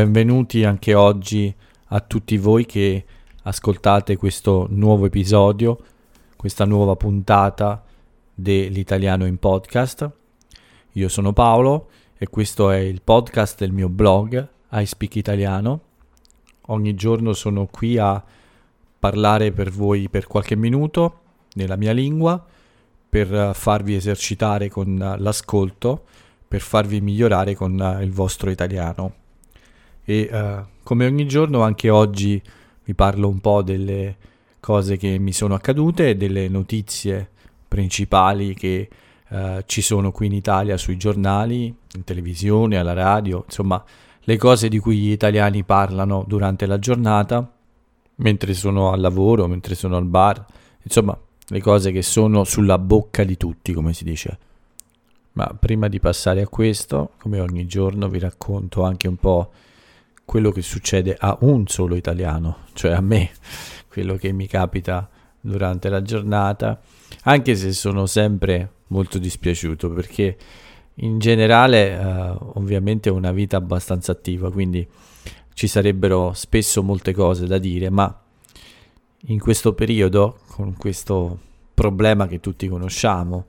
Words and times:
benvenuti 0.00 0.64
anche 0.64 0.94
oggi 0.94 1.54
a 1.88 2.00
tutti 2.00 2.38
voi 2.38 2.64
che 2.64 3.04
ascoltate 3.42 4.16
questo 4.16 4.66
nuovo 4.70 5.04
episodio, 5.04 5.78
questa 6.36 6.64
nuova 6.64 6.96
puntata 6.96 7.84
dell'italiano 8.32 9.26
in 9.26 9.36
podcast. 9.36 10.10
Io 10.92 11.08
sono 11.10 11.34
Paolo 11.34 11.90
e 12.16 12.28
questo 12.28 12.70
è 12.70 12.78
il 12.78 13.02
podcast 13.02 13.58
del 13.58 13.72
mio 13.72 13.90
blog 13.90 14.48
I 14.70 14.86
Speak 14.86 15.16
Italiano. 15.16 15.80
Ogni 16.68 16.94
giorno 16.94 17.34
sono 17.34 17.66
qui 17.66 17.98
a 17.98 18.24
parlare 18.98 19.52
per 19.52 19.70
voi 19.70 20.08
per 20.08 20.26
qualche 20.26 20.56
minuto 20.56 21.18
nella 21.56 21.76
mia 21.76 21.92
lingua 21.92 22.42
per 23.06 23.50
farvi 23.54 23.96
esercitare 23.96 24.70
con 24.70 24.96
l'ascolto, 25.18 26.04
per 26.48 26.62
farvi 26.62 27.02
migliorare 27.02 27.54
con 27.54 27.98
il 28.00 28.12
vostro 28.12 28.48
italiano. 28.48 29.19
E 30.04 30.28
uh, 30.30 30.64
come 30.82 31.06
ogni 31.06 31.26
giorno 31.26 31.62
anche 31.62 31.90
oggi 31.90 32.40
vi 32.84 32.94
parlo 32.94 33.28
un 33.28 33.40
po' 33.40 33.62
delle 33.62 34.16
cose 34.60 34.96
che 34.96 35.18
mi 35.18 35.32
sono 35.32 35.54
accadute, 35.54 36.16
delle 36.16 36.48
notizie 36.48 37.30
principali 37.68 38.54
che 38.54 38.88
uh, 39.28 39.62
ci 39.66 39.80
sono 39.82 40.10
qui 40.12 40.26
in 40.26 40.32
Italia 40.32 40.76
sui 40.76 40.96
giornali, 40.96 41.66
in 41.66 42.04
televisione, 42.04 42.76
alla 42.76 42.92
radio, 42.92 43.44
insomma 43.46 43.82
le 44.22 44.36
cose 44.36 44.68
di 44.68 44.78
cui 44.78 44.98
gli 44.98 45.10
italiani 45.10 45.64
parlano 45.64 46.24
durante 46.26 46.66
la 46.66 46.78
giornata, 46.78 47.50
mentre 48.16 48.54
sono 48.54 48.92
al 48.92 49.00
lavoro, 49.00 49.46
mentre 49.46 49.74
sono 49.74 49.96
al 49.96 50.04
bar, 50.04 50.44
insomma 50.82 51.18
le 51.46 51.60
cose 51.60 51.90
che 51.90 52.02
sono 52.02 52.44
sulla 52.44 52.78
bocca 52.78 53.24
di 53.24 53.36
tutti, 53.36 53.72
come 53.72 53.92
si 53.92 54.04
dice. 54.04 54.38
Ma 55.32 55.46
prima 55.58 55.88
di 55.88 56.00
passare 56.00 56.42
a 56.42 56.48
questo, 56.48 57.12
come 57.18 57.40
ogni 57.40 57.66
giorno, 57.66 58.08
vi 58.08 58.18
racconto 58.18 58.82
anche 58.84 59.08
un 59.08 59.16
po' 59.16 59.50
quello 60.30 60.52
che 60.52 60.62
succede 60.62 61.16
a 61.18 61.36
un 61.40 61.66
solo 61.66 61.96
italiano, 61.96 62.58
cioè 62.74 62.92
a 62.92 63.00
me, 63.00 63.30
quello 63.88 64.14
che 64.14 64.30
mi 64.30 64.46
capita 64.46 65.10
durante 65.40 65.88
la 65.88 66.02
giornata, 66.02 66.80
anche 67.24 67.56
se 67.56 67.72
sono 67.72 68.06
sempre 68.06 68.74
molto 68.90 69.18
dispiaciuto 69.18 69.90
perché 69.90 70.36
in 70.94 71.18
generale 71.18 71.98
eh, 71.98 72.34
ovviamente 72.54 73.10
ho 73.10 73.14
una 73.16 73.32
vita 73.32 73.56
abbastanza 73.56 74.12
attiva, 74.12 74.52
quindi 74.52 74.86
ci 75.52 75.66
sarebbero 75.66 76.32
spesso 76.32 76.84
molte 76.84 77.12
cose 77.12 77.48
da 77.48 77.58
dire, 77.58 77.90
ma 77.90 78.16
in 79.22 79.40
questo 79.40 79.72
periodo, 79.74 80.38
con 80.52 80.76
questo 80.76 81.40
problema 81.74 82.28
che 82.28 82.38
tutti 82.38 82.68
conosciamo 82.68 83.46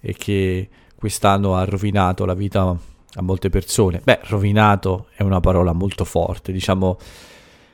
e 0.00 0.14
che 0.14 0.66
quest'anno 0.94 1.56
ha 1.56 1.64
rovinato 1.66 2.24
la 2.24 2.32
vita 2.32 2.74
a 3.14 3.22
molte 3.22 3.50
persone, 3.50 4.00
beh, 4.02 4.20
rovinato 4.24 5.08
è 5.14 5.22
una 5.22 5.40
parola 5.40 5.72
molto 5.72 6.04
forte, 6.04 6.52
diciamo 6.52 6.96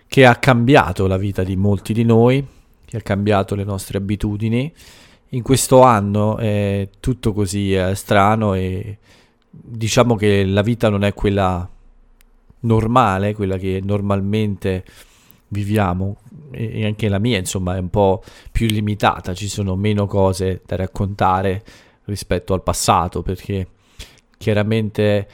che 0.08 0.26
ha 0.26 0.36
cambiato 0.36 1.06
la 1.06 1.18
vita 1.18 1.44
di 1.44 1.54
molti 1.54 1.92
di 1.92 2.04
noi, 2.04 2.44
che 2.84 2.96
ha 2.96 3.02
cambiato 3.02 3.54
le 3.54 3.64
nostre 3.64 3.98
abitudini. 3.98 4.72
In 5.32 5.42
questo 5.42 5.82
anno 5.82 6.38
è 6.38 6.88
tutto 6.98 7.34
così 7.34 7.74
è 7.74 7.94
strano 7.94 8.54
e 8.54 8.96
diciamo 9.50 10.16
che 10.16 10.44
la 10.46 10.62
vita 10.62 10.88
non 10.88 11.04
è 11.04 11.12
quella 11.12 11.68
normale, 12.60 13.34
quella 13.34 13.58
che 13.58 13.80
normalmente 13.84 14.84
viviamo. 15.48 16.16
E 16.50 16.86
anche 16.86 17.08
la 17.10 17.18
mia 17.18 17.36
insomma 17.36 17.76
è 17.76 17.78
un 17.78 17.90
po' 17.90 18.22
più 18.50 18.66
limitata, 18.66 19.34
ci 19.34 19.48
sono 19.48 19.76
meno 19.76 20.06
cose 20.06 20.62
da 20.64 20.76
raccontare 20.76 21.62
rispetto 22.04 22.54
al 22.54 22.62
passato 22.62 23.20
perché 23.20 23.68
chiaramente 24.38 25.28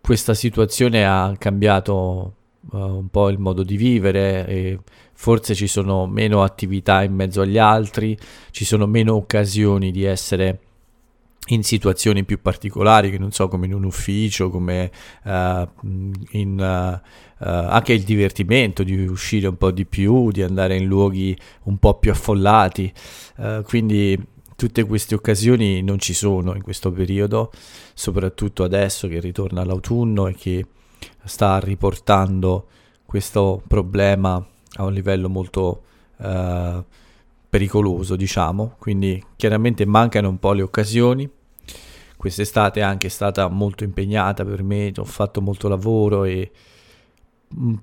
questa 0.00 0.34
situazione 0.34 1.06
ha 1.06 1.34
cambiato 1.38 2.34
uh, 2.70 2.76
un 2.76 3.08
po' 3.08 3.28
il 3.28 3.38
modo 3.38 3.62
di 3.62 3.76
vivere 3.76 4.46
e 4.46 4.78
forse 5.12 5.54
ci 5.54 5.66
sono 5.66 6.06
meno 6.06 6.42
attività 6.42 7.02
in 7.02 7.14
mezzo 7.14 7.42
agli 7.42 7.58
altri, 7.58 8.18
ci 8.50 8.64
sono 8.64 8.86
meno 8.86 9.14
occasioni 9.14 9.92
di 9.92 10.04
essere 10.04 10.60
in 11.48 11.62
situazioni 11.62 12.24
più 12.24 12.40
particolari, 12.40 13.10
che 13.10 13.18
non 13.18 13.32
so, 13.32 13.48
come 13.48 13.66
in 13.66 13.74
un 13.74 13.84
ufficio, 13.84 14.50
come 14.50 14.90
uh, 15.24 15.68
in 16.30 16.58
uh, 16.58 17.44
uh, 17.44 17.48
anche 17.48 17.92
il 17.92 18.02
divertimento 18.02 18.82
di 18.82 19.06
uscire 19.06 19.48
un 19.48 19.56
po' 19.56 19.70
di 19.70 19.84
più, 19.84 20.30
di 20.30 20.42
andare 20.42 20.76
in 20.76 20.86
luoghi 20.86 21.36
un 21.64 21.78
po' 21.78 21.98
più 21.98 22.10
affollati. 22.10 22.92
quindi 23.64 24.18
tutte 24.60 24.84
queste 24.84 25.14
occasioni 25.14 25.80
non 25.80 25.98
ci 25.98 26.12
sono 26.12 26.54
in 26.54 26.60
questo 26.60 26.92
periodo, 26.92 27.50
soprattutto 27.94 28.62
adesso 28.62 29.08
che 29.08 29.18
ritorna 29.18 29.64
l'autunno 29.64 30.26
e 30.26 30.34
che 30.34 30.66
sta 31.24 31.58
riportando 31.58 32.66
questo 33.06 33.62
problema 33.66 34.34
a 34.74 34.84
un 34.84 34.92
livello 34.92 35.30
molto 35.30 35.84
pericoloso, 37.48 38.16
diciamo. 38.16 38.74
Quindi 38.78 39.24
chiaramente 39.34 39.86
mancano 39.86 40.28
un 40.28 40.38
po' 40.38 40.52
le 40.52 40.60
occasioni 40.60 41.26
quest'estate 42.18 42.80
è 42.80 42.82
anche 42.82 43.08
stata 43.08 43.48
molto 43.48 43.82
impegnata 43.82 44.44
per 44.44 44.62
me, 44.62 44.92
ho 44.94 45.04
fatto 45.04 45.40
molto 45.40 45.68
lavoro 45.68 46.24
e 46.24 46.50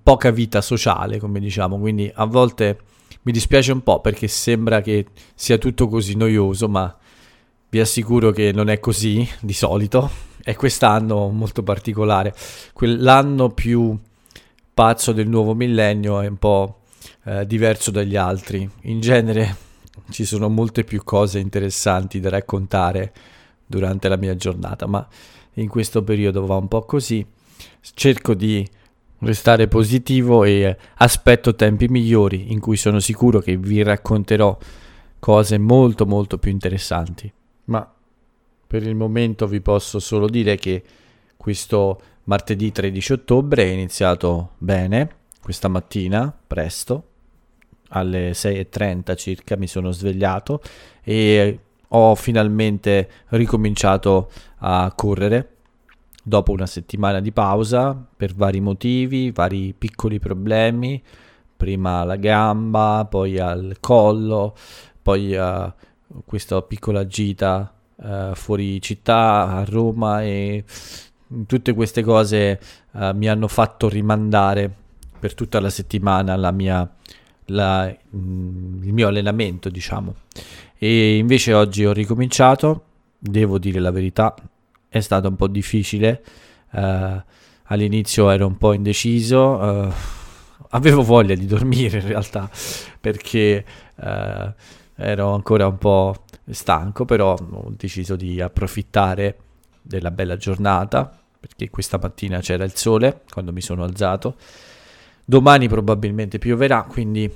poca 0.04 0.30
vita 0.30 0.62
sociale, 0.62 1.18
come 1.18 1.40
diciamo, 1.40 1.80
quindi 1.80 2.12
a 2.14 2.26
volte 2.26 2.82
mi 3.28 3.34
dispiace 3.34 3.74
un 3.74 3.84
po' 3.84 4.00
perché 4.00 4.30
sembra 4.30 4.80
che 4.80 5.08
sia 5.36 5.58
tutto 5.58 5.90
così 5.90 6.16
noioso, 6.16 6.70
ma 6.70 6.98
vi 7.68 7.82
assicuro 7.82 8.32
che 8.32 8.54
non 8.54 8.70
è 8.70 8.80
così 8.80 9.28
di 9.42 9.52
solito. 9.52 10.10
È 10.42 10.56
quest'anno 10.56 11.28
molto 11.28 11.62
particolare, 11.62 12.34
quell'anno 12.72 13.50
più 13.50 14.00
pazzo 14.74 15.12
del 15.12 15.28
nuovo 15.28 15.54
millennio 15.56 16.22
è 16.22 16.28
un 16.28 16.38
po' 16.38 16.84
eh, 17.26 17.46
diverso 17.46 17.92
dagli 17.92 18.16
altri. 18.16 18.70
In 18.84 19.02
genere 19.02 19.58
ci 20.10 20.24
sono 20.24 20.48
molte 20.48 20.86
più 20.86 21.04
cose 21.04 21.40
interessanti 21.40 22.22
da 22.22 22.30
raccontare 22.30 23.12
durante 23.66 24.08
la 24.08 24.16
mia 24.16 24.38
giornata, 24.38 24.88
ma 24.88 25.06
in 25.56 25.68
questo 25.68 26.02
periodo 26.02 26.46
va 26.46 26.56
un 26.56 26.70
po' 26.70 26.84
così. 26.84 27.26
Cerco 27.94 28.34
di 28.34 28.66
restare 29.20 29.68
positivo 29.68 30.44
e 30.44 30.78
aspetto 30.96 31.56
tempi 31.56 31.88
migliori 31.88 32.52
in 32.52 32.60
cui 32.60 32.78
sono 32.78 33.00
sicuro 33.00 33.40
che 33.40 33.58
vi 33.58 33.82
racconterò 33.82 34.58
cose 35.20 35.58
molto 35.58 36.06
molto 36.06 36.38
più 36.38 36.52
interessanti. 36.52 37.32
Ma 37.66 37.92
per 38.68 38.84
il 38.84 38.96
momento 38.96 39.48
vi 39.48 39.62
posso 39.62 40.00
solo 40.00 40.28
dire 40.28 40.56
che 40.58 40.84
questo 41.36 42.02
martedì 42.26 42.72
13 42.72 43.14
ottobre 43.14 43.64
è 43.64 43.68
iniziato 43.68 44.52
bene, 44.58 45.16
questa 45.42 45.70
mattina, 45.70 46.36
presto, 46.46 47.04
alle 47.90 48.32
6.30 48.32 49.16
circa 49.16 49.56
mi 49.56 49.68
sono 49.68 49.92
svegliato 49.92 50.62
e 51.02 51.60
ho 51.88 52.16
finalmente 52.16 53.10
ricominciato 53.30 54.30
a 54.58 54.92
correre 54.94 55.57
dopo 56.28 56.52
una 56.52 56.66
settimana 56.66 57.22
di 57.22 57.32
pausa 57.32 57.96
per 57.96 58.34
vari 58.36 58.60
motivi, 58.60 59.32
vari 59.32 59.74
piccoli 59.74 60.20
problemi, 60.20 61.02
prima 61.56 62.00
alla 62.00 62.18
gamba, 62.18 63.08
poi 63.10 63.40
al 63.40 63.78
collo, 63.80 64.54
poi 65.02 65.34
uh, 65.34 65.72
questa 66.26 66.62
piccola 66.64 67.08
gita 67.08 67.74
uh, 67.96 68.36
fuori 68.36 68.82
città 68.82 69.48
a 69.56 69.64
Roma 69.64 70.22
e 70.22 70.66
tutte 71.46 71.74
queste 71.74 72.04
cose 72.04 72.60
uh, 72.92 73.12
mi 73.16 73.30
hanno 73.30 73.48
fatto 73.48 73.88
rimandare 73.88 74.70
per 75.18 75.34
tutta 75.34 75.62
la 75.62 75.70
settimana 75.70 76.36
la 76.36 76.52
mia, 76.52 76.94
la, 77.46 77.88
mm, 77.88 78.84
il 78.84 78.92
mio 78.92 79.08
allenamento, 79.08 79.70
diciamo. 79.70 80.14
E 80.78 81.16
invece 81.16 81.54
oggi 81.54 81.86
ho 81.86 81.94
ricominciato, 81.94 82.84
devo 83.18 83.58
dire 83.58 83.80
la 83.80 83.92
verità, 83.92 84.36
è 84.90 85.00
stato 85.00 85.28
un 85.28 85.36
po' 85.36 85.48
difficile. 85.48 86.24
Uh, 86.72 87.22
all'inizio 87.64 88.30
ero 88.30 88.48
un 88.48 88.58
po' 88.58 88.74
indeciso, 88.74 89.40
uh, 89.58 89.92
avevo 90.70 91.04
voglia 91.04 91.36
di 91.36 91.46
dormire 91.46 92.00
in 92.00 92.08
realtà 92.08 92.50
perché 93.00 93.66
uh, 93.96 94.54
ero 94.96 95.34
ancora 95.34 95.68
un 95.68 95.78
po' 95.78 96.24
stanco, 96.50 97.06
però 97.06 97.34
ho 97.34 97.74
deciso 97.76 98.16
di 98.16 98.42
approfittare 98.42 99.38
della 99.82 100.12
bella 100.12 100.38
giornata 100.38 101.12
perché 101.40 101.70
questa 101.70 102.00
mattina 102.02 102.40
c'era 102.40 102.64
il 102.64 102.76
sole 102.76 103.22
quando 103.32 103.52
mi 103.52 103.62
sono 103.62 103.84
alzato. 103.84 104.36
Domani 105.24 105.68
probabilmente 105.68 106.40
pioverà, 106.40 106.84
quindi 106.84 107.30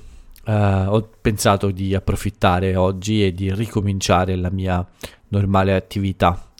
ho 0.44 1.08
pensato 1.20 1.70
di 1.70 1.94
approfittare 1.94 2.74
oggi 2.74 3.24
e 3.24 3.32
di 3.32 3.54
ricominciare 3.54 4.34
la 4.34 4.50
mia 4.50 4.84
normale 5.28 5.74
attività. 5.74 6.51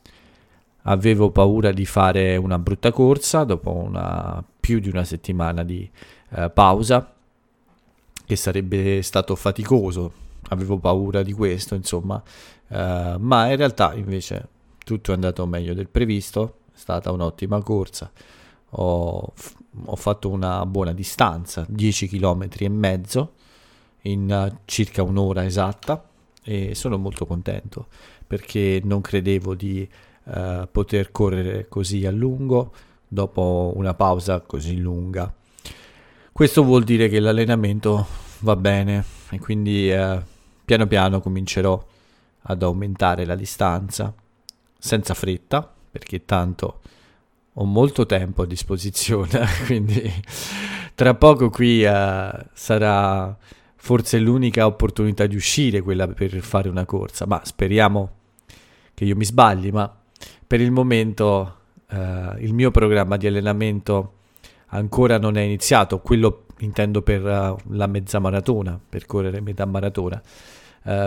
Avevo 0.82 1.30
paura 1.30 1.72
di 1.72 1.86
fare 1.86 2.36
una 2.36 2.58
brutta 2.58 2.90
corsa 2.90 3.44
dopo 3.44 3.70
una, 3.70 4.42
più 4.60 4.80
di 4.80 4.88
una 4.88 5.04
settimana 5.04 5.62
di 5.62 5.88
uh, 6.30 6.52
pausa, 6.52 7.14
che 8.24 8.36
sarebbe 8.36 9.02
stato 9.02 9.36
faticoso. 9.36 10.12
Avevo 10.48 10.78
paura 10.78 11.22
di 11.22 11.32
questo, 11.32 11.74
insomma, 11.74 12.20
uh, 12.68 12.74
ma 13.18 13.48
in 13.48 13.56
realtà 13.56 13.94
invece 13.94 14.48
tutto 14.84 15.12
è 15.12 15.14
andato 15.14 15.46
meglio 15.46 15.74
del 15.74 15.88
previsto. 15.88 16.56
È 16.74 16.78
stata 16.78 17.12
un'ottima 17.12 17.62
corsa. 17.62 18.10
ho, 18.70 19.32
ho 19.84 19.96
fatto 19.96 20.28
una 20.28 20.66
buona 20.66 20.92
distanza, 20.92 21.64
10 21.68 22.08
km 22.08 22.48
e 22.58 22.68
mezzo 22.68 23.32
in 24.02 24.30
uh, 24.30 24.58
circa 24.64 25.02
un'ora 25.02 25.44
esatta 25.44 26.04
e 26.42 26.74
sono 26.74 26.98
molto 26.98 27.24
contento 27.24 27.86
perché 28.26 28.80
non 28.82 29.00
credevo 29.00 29.54
di 29.54 29.88
uh, 30.24 30.68
poter 30.70 31.10
correre 31.10 31.68
così 31.68 32.06
a 32.06 32.10
lungo 32.10 32.72
dopo 33.06 33.72
una 33.76 33.94
pausa 33.94 34.40
così 34.40 34.78
lunga. 34.78 35.32
Questo 36.32 36.64
vuol 36.64 36.84
dire 36.84 37.08
che 37.08 37.20
l'allenamento 37.20 38.06
va 38.40 38.56
bene 38.56 39.04
e 39.30 39.38
quindi 39.38 39.90
uh, 39.90 40.20
piano 40.64 40.86
piano 40.86 41.20
comincerò 41.20 41.86
ad 42.42 42.62
aumentare 42.62 43.24
la 43.24 43.34
distanza 43.34 44.12
senza 44.78 45.14
fretta 45.14 45.70
perché 45.90 46.24
tanto 46.24 46.80
ho 47.52 47.64
molto 47.64 48.06
tempo 48.06 48.42
a 48.42 48.46
disposizione 48.46 49.46
quindi 49.66 50.10
tra 50.94 51.14
poco 51.14 51.50
qui 51.50 51.84
uh, 51.84 52.46
sarà 52.52 53.36
forse 53.76 54.18
l'unica 54.18 54.66
opportunità 54.66 55.26
di 55.26 55.36
uscire 55.36 55.82
quella 55.82 56.06
per 56.08 56.40
fare 56.40 56.68
una 56.68 56.84
corsa 56.84 57.26
ma 57.26 57.40
speriamo 57.44 58.10
che 58.94 59.04
io 59.04 59.16
mi 59.16 59.24
sbagli 59.24 59.70
ma 59.70 60.01
per 60.52 60.60
il 60.60 60.70
momento 60.70 61.56
uh, 61.88 62.36
il 62.40 62.52
mio 62.52 62.70
programma 62.70 63.16
di 63.16 63.26
allenamento 63.26 64.16
ancora 64.66 65.16
non 65.16 65.38
è 65.38 65.40
iniziato 65.40 66.00
quello 66.00 66.44
intendo 66.58 67.00
per 67.00 67.22
uh, 67.22 67.56
la 67.74 67.86
mezza 67.86 68.18
maratona 68.18 68.78
per 68.86 69.06
correre 69.06 69.40
metà 69.40 69.64
maratona 69.64 70.22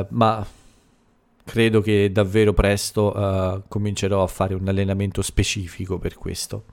ma 0.10 0.44
credo 1.44 1.82
che 1.82 2.12
davvero 2.12 2.54
presto 2.54 3.16
uh, 3.16 3.62
comincerò 3.68 4.24
a 4.24 4.28
fare 4.28 4.56
un 4.56 4.68
allenamento 4.68 5.22
specifico 5.22 6.00
per 6.00 6.16
questo. 6.16 6.64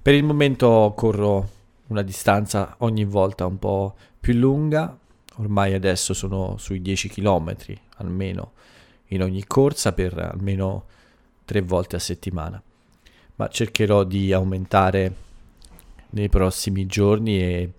Per 0.00 0.14
il 0.14 0.24
momento 0.24 0.94
corro 0.96 1.48
una 1.88 2.00
distanza 2.00 2.76
ogni 2.78 3.04
volta 3.04 3.44
un 3.44 3.58
po' 3.58 3.96
più 4.18 4.32
lunga, 4.32 4.96
ormai 5.36 5.74
adesso 5.74 6.14
sono 6.14 6.54
sui 6.56 6.80
10 6.80 7.08
km 7.10 7.54
almeno 7.96 8.52
in 9.08 9.22
ogni 9.22 9.44
corsa 9.44 9.92
per 9.92 10.16
almeno 10.16 10.86
tre 11.44 11.60
volte 11.62 11.96
a 11.96 12.00
settimana, 12.00 12.62
ma 13.36 13.48
cercherò 13.48 14.04
di 14.04 14.32
aumentare 14.32 15.14
nei 16.10 16.28
prossimi 16.28 16.86
giorni 16.86 17.40
e 17.40 17.72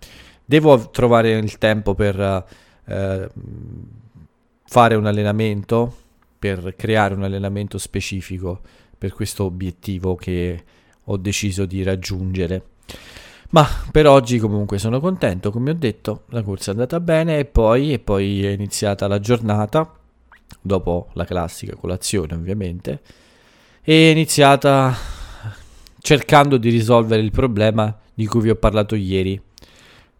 devo 0.43 0.89
trovare 0.89 1.31
il 1.31 1.57
tempo 1.57 1.95
per 1.95 2.45
uh, 2.85 3.27
fare 4.65 4.95
un 4.95 5.05
allenamento 5.05 6.03
per 6.37 6.75
creare 6.75 7.15
un 7.15 7.23
allenamento 7.23 7.79
specifico 7.79 8.59
per 8.95 9.13
questo 9.13 9.45
obiettivo 9.45 10.15
che 10.15 10.63
ho 11.03 11.17
deciso 11.17 11.65
di 11.65 11.81
raggiungere. 11.81 12.63
Ma 13.49 13.65
per 13.91 14.05
oggi 14.05 14.37
comunque 14.37 14.77
sono 14.77 14.99
contento, 14.99 15.49
come 15.49 15.71
ho 15.71 15.75
detto, 15.75 16.23
la 16.29 16.43
corsa 16.43 16.69
è 16.69 16.73
andata 16.73 16.99
bene 16.99 17.39
e 17.39 17.45
poi, 17.45 17.93
e 17.93 17.99
poi 17.99 18.45
è 18.45 18.49
iniziata 18.49 19.07
la 19.07 19.19
giornata, 19.19 19.91
dopo 20.61 21.09
la 21.13 21.25
classica 21.25 21.75
colazione 21.75 22.35
ovviamente, 22.35 23.01
è 23.85 24.09
iniziata 24.09 24.95
cercando 25.99 26.57
di 26.57 26.71
risolvere 26.71 27.21
il 27.21 27.29
problema 27.29 27.95
di 28.15 28.25
cui 28.25 28.41
vi 28.41 28.49
ho 28.49 28.55
parlato 28.55 28.95
ieri. 28.95 29.39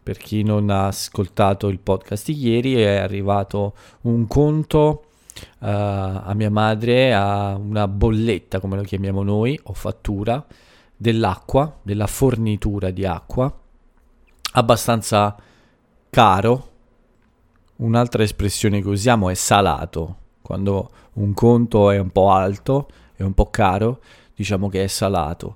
Per 0.03 0.17
chi 0.17 0.43
non 0.43 0.69
ha 0.69 0.85
ascoltato 0.85 1.67
il 1.69 1.79
podcast 1.79 2.27
di 2.27 2.47
ieri 2.47 2.75
è 2.75 2.97
arrivato 2.97 3.73
un 4.01 4.27
conto 4.27 5.05
uh, 5.33 5.65
a 5.65 6.31
mia 6.35 6.51
madre 6.51 7.11
a 7.15 7.55
una 7.55 7.87
bolletta, 7.87 8.59
come 8.59 8.75
lo 8.75 8.83
chiamiamo 8.83 9.23
noi, 9.23 9.59
o 9.63 9.73
fattura 9.73 10.45
dell'acqua, 10.95 11.79
della 11.81 12.05
fornitura 12.05 12.91
di 12.91 13.03
acqua, 13.03 13.51
abbastanza 14.53 15.35
caro. 16.11 16.69
Un'altra 17.77 18.21
espressione 18.21 18.79
che 18.79 18.87
usiamo 18.89 19.31
è 19.31 19.33
salato. 19.33 20.17
Quando 20.43 20.91
un 21.13 21.33
conto 21.33 21.89
è 21.89 21.97
un 21.97 22.11
po' 22.11 22.29
alto, 22.29 22.87
è 23.15 23.23
un 23.23 23.33
po' 23.33 23.49
caro, 23.49 24.01
diciamo 24.35 24.69
che 24.69 24.83
è 24.83 24.87
salato. 24.87 25.55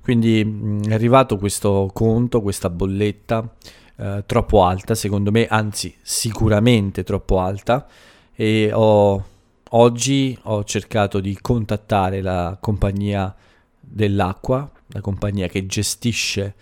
Quindi 0.00 0.44
mh, 0.44 0.88
è 0.88 0.94
arrivato 0.94 1.36
questo 1.36 1.90
conto, 1.92 2.40
questa 2.40 2.70
bolletta 2.70 3.54
eh, 3.96 4.24
troppo 4.26 4.64
alta, 4.64 4.94
secondo 4.94 5.30
me, 5.30 5.46
anzi 5.46 5.94
sicuramente 6.00 7.04
troppo 7.04 7.40
alta, 7.40 7.86
e 8.34 8.70
ho, 8.72 9.24
oggi 9.70 10.38
ho 10.44 10.64
cercato 10.64 11.20
di 11.20 11.36
contattare 11.40 12.22
la 12.22 12.56
compagnia 12.60 13.34
dell'acqua, 13.78 14.70
la 14.88 15.00
compagnia 15.00 15.46
che 15.48 15.66
gestisce 15.66 16.54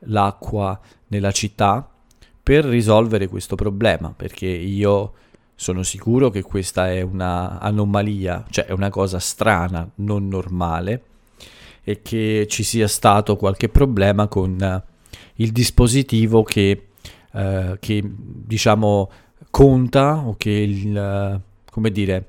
l'acqua 0.00 0.78
nella 1.08 1.30
città 1.30 1.88
per 2.42 2.64
risolvere 2.64 3.28
questo 3.28 3.56
problema, 3.56 4.14
perché 4.16 4.46
io 4.46 5.12
sono 5.60 5.82
sicuro 5.82 6.30
che 6.30 6.42
questa 6.42 6.88
è 6.88 7.00
un'anomalia, 7.00 8.44
cioè 8.48 8.66
è 8.66 8.70
una 8.70 8.90
cosa 8.90 9.18
strana, 9.18 9.90
non 9.96 10.28
normale, 10.28 11.02
e 11.82 12.00
che 12.00 12.46
ci 12.48 12.62
sia 12.62 12.86
stato 12.86 13.34
qualche 13.34 13.68
problema 13.68 14.28
con 14.28 14.82
il 15.34 15.50
dispositivo 15.50 16.44
che, 16.44 16.90
eh, 17.32 17.76
che 17.80 18.02
diciamo 18.04 19.10
conta 19.50 20.18
o 20.18 20.36
che 20.36 20.50
il, 20.50 21.42
come 21.68 21.90
dire, 21.90 22.28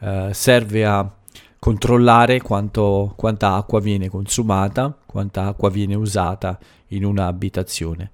uh, 0.00 0.32
serve 0.32 0.84
a 0.84 1.10
controllare 1.58 2.42
quanto, 2.42 3.14
quanta 3.16 3.54
acqua 3.54 3.80
viene 3.80 4.10
consumata, 4.10 4.94
quanta 5.06 5.46
acqua 5.46 5.70
viene 5.70 5.94
usata 5.94 6.58
in 6.88 7.06
un'abitazione. 7.06 8.10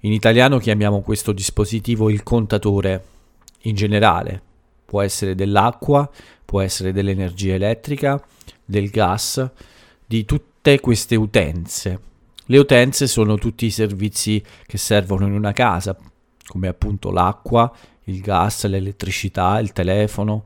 In 0.00 0.12
italiano 0.12 0.56
chiamiamo 0.56 1.02
questo 1.02 1.32
dispositivo 1.32 2.08
il 2.08 2.22
contatore 2.22 3.12
in 3.64 3.74
generale, 3.74 4.42
può 4.84 5.02
essere 5.02 5.34
dell'acqua, 5.34 6.10
può 6.44 6.60
essere 6.60 6.92
dell'energia 6.92 7.54
elettrica, 7.54 8.22
del 8.64 8.90
gas, 8.90 9.50
di 10.06 10.24
tutte 10.24 10.80
queste 10.80 11.16
utenze. 11.16 12.00
Le 12.46 12.58
utenze 12.58 13.06
sono 13.06 13.36
tutti 13.36 13.66
i 13.66 13.70
servizi 13.70 14.42
che 14.66 14.78
servono 14.78 15.26
in 15.26 15.32
una 15.32 15.52
casa, 15.52 15.96
come 16.46 16.68
appunto 16.68 17.10
l'acqua, 17.10 17.72
il 18.04 18.20
gas, 18.20 18.66
l'elettricità, 18.66 19.58
il 19.60 19.72
telefono. 19.72 20.44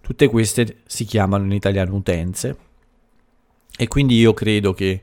Tutte 0.00 0.28
queste 0.28 0.78
si 0.86 1.04
chiamano 1.04 1.44
in 1.44 1.52
italiano 1.52 1.94
utenze. 1.94 2.56
E 3.76 3.88
quindi 3.88 4.16
io 4.18 4.32
credo 4.32 4.72
che 4.72 5.02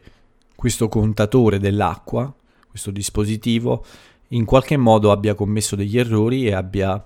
questo 0.56 0.90
contatore 0.90 1.60
dell'acqua, 1.60 2.34
questo 2.68 2.92
dispositivo, 2.92 3.86
in 4.30 4.46
qualche 4.46 4.78
modo 4.78 5.12
abbia 5.12 5.36
commesso 5.36 5.76
degli 5.76 5.98
errori 5.98 6.48
e 6.48 6.54
abbia, 6.54 7.06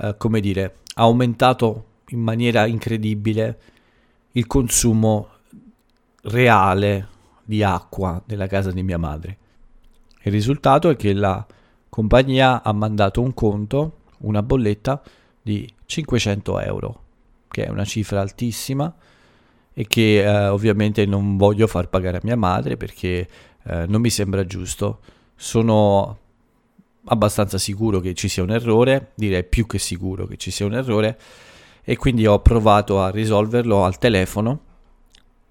eh, 0.00 0.14
come 0.16 0.40
dire, 0.40 0.78
aumentato 0.94 1.86
in 2.08 2.20
maniera 2.20 2.66
incredibile 2.66 3.58
il 4.32 4.46
consumo 4.46 5.28
reale 6.22 7.08
di 7.44 7.62
acqua 7.62 8.22
nella 8.26 8.46
casa 8.46 8.70
di 8.70 8.82
mia 8.82 8.98
madre. 8.98 9.38
Il 10.22 10.32
risultato 10.32 10.88
è 10.88 10.96
che 10.96 11.12
la 11.12 11.44
compagnia 11.88 12.62
ha 12.62 12.72
mandato 12.72 13.20
un 13.20 13.34
conto, 13.34 13.98
una 14.18 14.42
bolletta 14.42 15.02
di 15.42 15.68
500 15.84 16.60
euro, 16.60 17.02
che 17.48 17.64
è 17.64 17.68
una 17.68 17.84
cifra 17.84 18.20
altissima 18.20 18.94
e 19.74 19.86
che 19.86 20.22
eh, 20.22 20.48
ovviamente 20.48 21.04
non 21.06 21.36
voglio 21.36 21.66
far 21.66 21.88
pagare 21.88 22.18
a 22.18 22.20
mia 22.22 22.36
madre 22.36 22.76
perché 22.76 23.28
eh, 23.64 23.86
non 23.86 24.00
mi 24.00 24.10
sembra 24.10 24.46
giusto. 24.46 25.00
Sono 25.34 26.18
abbastanza 27.04 27.58
sicuro 27.58 28.00
che 28.00 28.14
ci 28.14 28.28
sia 28.28 28.42
un 28.42 28.50
errore, 28.50 29.12
direi 29.14 29.44
più 29.44 29.66
che 29.66 29.78
sicuro 29.78 30.26
che 30.26 30.36
ci 30.36 30.50
sia 30.50 30.66
un 30.66 30.74
errore 30.74 31.18
e 31.84 31.96
quindi 31.96 32.26
ho 32.26 32.40
provato 32.40 33.00
a 33.00 33.10
risolverlo 33.10 33.84
al 33.84 33.98
telefono 33.98 34.60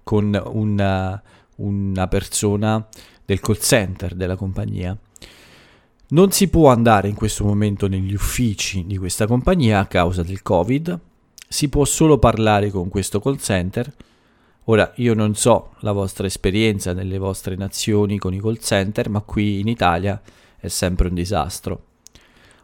con 0.02 0.40
una, 0.52 1.22
una 1.56 2.08
persona 2.08 2.86
del 3.24 3.40
call 3.40 3.58
center 3.58 4.14
della 4.14 4.36
compagnia 4.36 4.96
non 6.12 6.30
si 6.30 6.48
può 6.48 6.70
andare 6.70 7.08
in 7.08 7.14
questo 7.14 7.42
momento 7.42 7.88
negli 7.88 8.12
uffici 8.12 8.84
di 8.86 8.98
questa 8.98 9.26
compagnia 9.26 9.78
a 9.78 9.86
causa 9.86 10.22
del 10.22 10.42
Covid, 10.42 10.98
si 11.48 11.70
può 11.70 11.86
solo 11.86 12.18
parlare 12.18 12.70
con 12.70 12.90
questo 12.90 13.18
call 13.18 13.36
center. 13.36 13.90
Ora, 14.64 14.92
io 14.96 15.14
non 15.14 15.34
so 15.34 15.70
la 15.80 15.92
vostra 15.92 16.26
esperienza 16.26 16.92
nelle 16.92 17.16
vostre 17.16 17.56
nazioni 17.56 18.18
con 18.18 18.34
i 18.34 18.40
call 18.42 18.58
center, 18.58 19.08
ma 19.08 19.20
qui 19.20 19.60
in 19.60 19.68
Italia 19.68 20.20
è 20.62 20.68
sempre 20.68 21.08
un 21.08 21.14
disastro. 21.14 21.86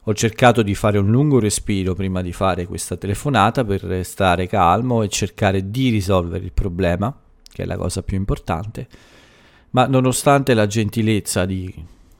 Ho 0.04 0.14
cercato 0.14 0.62
di 0.62 0.76
fare 0.76 0.98
un 0.98 1.10
lungo 1.10 1.40
respiro 1.40 1.94
prima 1.94 2.22
di 2.22 2.32
fare 2.32 2.64
questa 2.64 2.96
telefonata 2.96 3.64
per 3.64 3.82
restare 3.82 4.46
calmo 4.46 5.02
e 5.02 5.08
cercare 5.08 5.68
di 5.68 5.88
risolvere 5.88 6.44
il 6.44 6.52
problema, 6.52 7.12
che 7.42 7.64
è 7.64 7.66
la 7.66 7.76
cosa 7.76 8.04
più 8.04 8.16
importante, 8.16 8.86
ma 9.70 9.86
nonostante 9.88 10.54
la 10.54 10.68
gentilezza 10.68 11.44
di 11.44 11.74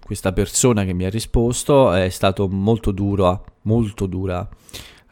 questa 0.04 0.32
persona 0.32 0.84
che 0.84 0.92
mi 0.94 1.04
ha 1.04 1.10
risposto 1.10 1.92
è 1.92 2.08
stato 2.08 2.48
molto 2.48 2.90
duro, 2.90 3.44
molto 3.62 4.06
dura 4.06 4.46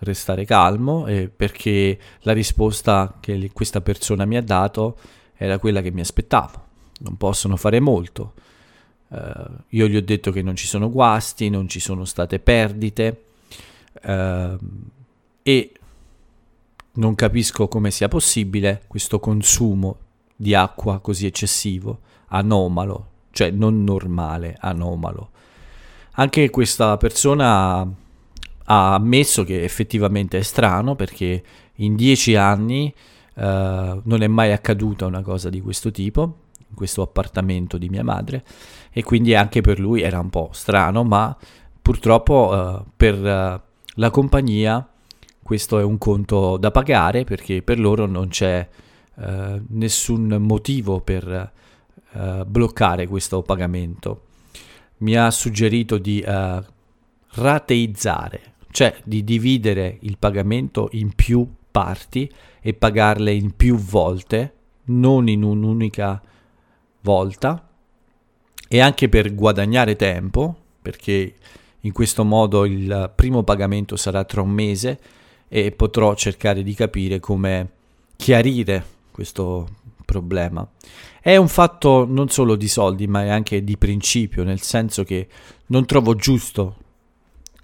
restare 0.00 0.44
calmo 0.44 1.06
eh, 1.06 1.30
perché 1.35 1.96
la 2.23 2.32
risposta 2.32 3.18
che 3.20 3.50
questa 3.52 3.80
persona 3.80 4.25
mi 4.25 4.37
ha 4.37 4.42
dato 4.42 4.99
era 5.37 5.58
quella 5.58 5.80
che 5.80 5.92
mi 5.92 6.00
aspettavo. 6.00 6.64
non 6.99 7.16
possono 7.16 7.56
fare 7.56 7.78
molto. 7.78 8.32
Uh, 9.16 9.62
io 9.70 9.88
gli 9.88 9.96
ho 9.96 10.02
detto 10.02 10.30
che 10.30 10.42
non 10.42 10.56
ci 10.56 10.66
sono 10.66 10.90
guasti, 10.90 11.49
non 11.49 11.68
ci 11.68 11.80
sono 11.80 12.04
state 12.04 12.38
perdite 12.38 13.23
uh, 14.02 14.58
e 15.42 15.73
non 16.92 17.14
capisco 17.14 17.66
come 17.66 17.90
sia 17.90 18.08
possibile 18.08 18.82
questo 18.87 19.18
consumo 19.18 19.96
di 20.37 20.54
acqua 20.54 21.00
così 21.00 21.25
eccessivo, 21.25 22.00
anomalo, 22.28 23.06
cioè 23.30 23.50
non 23.50 23.85
normale, 23.85 24.54
anomalo. 24.61 25.30
Anche 26.18 26.50
questa 26.50 26.99
persona 26.99 27.80
ha 28.68 28.94
ammesso 28.94 29.44
che 29.44 29.62
effettivamente 29.62 30.37
è 30.37 30.42
strano 30.42 30.94
perché 30.94 31.42
in 31.76 31.96
dieci 31.96 32.35
anni 32.35 32.92
uh, 33.35 33.40
non 33.40 34.20
è 34.20 34.26
mai 34.26 34.52
accaduta 34.52 35.06
una 35.06 35.23
cosa 35.23 35.49
di 35.49 35.62
questo 35.62 35.90
tipo 35.90 36.44
questo 36.76 37.02
appartamento 37.02 37.76
di 37.78 37.88
mia 37.88 38.04
madre 38.04 38.45
e 38.92 39.02
quindi 39.02 39.35
anche 39.35 39.62
per 39.62 39.80
lui 39.80 40.02
era 40.02 40.21
un 40.21 40.30
po' 40.30 40.50
strano 40.52 41.02
ma 41.02 41.37
purtroppo 41.83 42.50
uh, 42.52 42.85
per 42.97 43.14
uh, 43.14 43.61
la 43.95 44.11
compagnia 44.11 44.88
questo 45.42 45.80
è 45.80 45.83
un 45.83 45.99
conto 45.99 46.56
da 46.56 46.71
pagare 46.71 47.25
perché 47.25 47.62
per 47.62 47.80
loro 47.80 48.06
non 48.06 48.28
c'è 48.28 48.68
nessun 49.68 50.37
motivo 50.40 51.00
per 51.00 51.52
bloccare 52.47 53.06
questo 53.06 53.40
pagamento. 53.40 54.25
Mi 54.99 55.14
ha 55.14 55.30
suggerito 55.30 55.97
di 55.97 56.23
rateizzare 57.30 58.56
cioè 58.76 58.95
di 59.04 59.25
dividere 59.25 59.97
il 60.00 60.18
pagamento 60.18 60.90
in 60.92 61.14
più 61.14 61.49
parti 61.71 62.30
e 62.61 62.75
pagarle 62.75 63.33
in 63.33 63.56
più 63.56 63.76
volte, 63.76 64.52
non 64.88 65.28
in 65.28 65.42
un'unica 65.42 66.21
volta, 67.06 67.68
e 68.68 68.80
anche 68.80 69.08
per 69.08 69.32
guadagnare 69.32 69.94
tempo, 69.94 70.56
perché 70.82 71.34
in 71.80 71.92
questo 71.92 72.25
modo 72.25 72.64
il 72.64 73.12
primo 73.14 73.44
pagamento 73.44 73.94
sarà 73.94 74.25
tra 74.25 74.42
un 74.42 74.50
mese 74.50 74.98
e 75.46 75.70
potrò 75.70 76.16
cercare 76.16 76.64
di 76.64 76.75
capire 76.75 77.20
come 77.20 77.70
chiarire 78.16 78.84
questo 79.12 79.68
problema. 80.04 80.68
È 81.20 81.36
un 81.36 81.46
fatto 81.48 82.04
non 82.08 82.28
solo 82.28 82.56
di 82.56 82.66
soldi, 82.66 83.06
ma 83.06 83.22
è 83.22 83.28
anche 83.28 83.62
di 83.62 83.76
principio, 83.76 84.42
nel 84.42 84.60
senso 84.60 85.04
che 85.04 85.28
non 85.66 85.86
trovo 85.86 86.16
giusto 86.16 86.76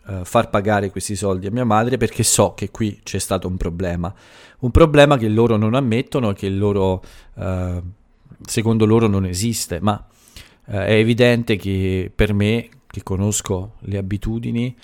uh, 0.07 0.25
far 0.25 0.51
pagare 0.51 0.91
questi 0.91 1.17
soldi 1.17 1.47
a 1.47 1.51
mia 1.51 1.65
madre 1.65 1.97
perché 1.97 2.23
so 2.23 2.55
che 2.55 2.71
qui 2.71 3.01
c'è 3.03 3.19
stato 3.19 3.49
un 3.49 3.57
problema. 3.57 4.13
Un 4.61 4.71
problema 4.71 5.17
che 5.17 5.29
loro 5.29 5.57
non 5.57 5.75
ammettono, 5.75 6.33
che 6.33 6.49
loro, 6.49 7.03
uh, 7.35 7.83
secondo 8.45 8.87
loro 8.87 9.07
non 9.07 9.27
esiste, 9.27 9.81
ma 9.81 10.05
uh, 10.67 10.73
è 10.73 10.95
evidente 10.95 11.57
che 11.57 12.11
per 12.15 12.33
me, 12.33 12.69
che 12.87 13.03
conosco 13.03 13.75
le 13.81 13.99
abitudini, 13.99 14.77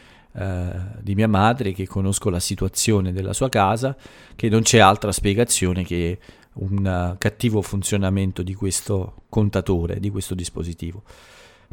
di 1.00 1.16
mia 1.16 1.26
madre, 1.26 1.72
che 1.72 1.88
conosco 1.88 2.30
la 2.30 2.38
situazione 2.38 3.12
della 3.12 3.32
sua 3.32 3.48
casa, 3.48 3.96
che 4.36 4.48
non 4.48 4.62
c'è 4.62 4.78
altra 4.78 5.10
spiegazione 5.10 5.82
che 5.82 6.16
un 6.60 7.16
cattivo 7.18 7.60
funzionamento 7.60 8.44
di 8.44 8.54
questo 8.54 9.22
contatore, 9.28 9.98
di 9.98 10.10
questo 10.10 10.36
dispositivo. 10.36 11.02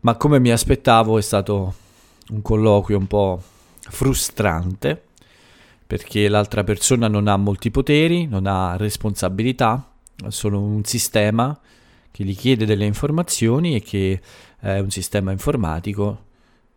Ma 0.01 0.15
come 0.15 0.39
mi 0.39 0.49
aspettavo 0.49 1.19
è 1.19 1.21
stato 1.21 1.75
un 2.29 2.41
colloquio 2.41 2.97
un 2.97 3.05
po' 3.05 3.39
frustrante 3.81 5.09
perché 5.85 6.27
l'altra 6.27 6.63
persona 6.63 7.07
non 7.07 7.27
ha 7.27 7.37
molti 7.37 7.69
poteri, 7.69 8.25
non 8.25 8.47
ha 8.47 8.77
responsabilità, 8.77 9.91
è 10.23 10.29
solo 10.29 10.59
un 10.59 10.83
sistema 10.83 11.57
che 12.11 12.23
gli 12.23 12.35
chiede 12.35 12.65
delle 12.65 12.85
informazioni 12.85 13.75
e 13.75 13.81
che 13.81 14.21
è 14.59 14.79
un 14.79 14.89
sistema 14.89 15.31
informatico, 15.31 16.23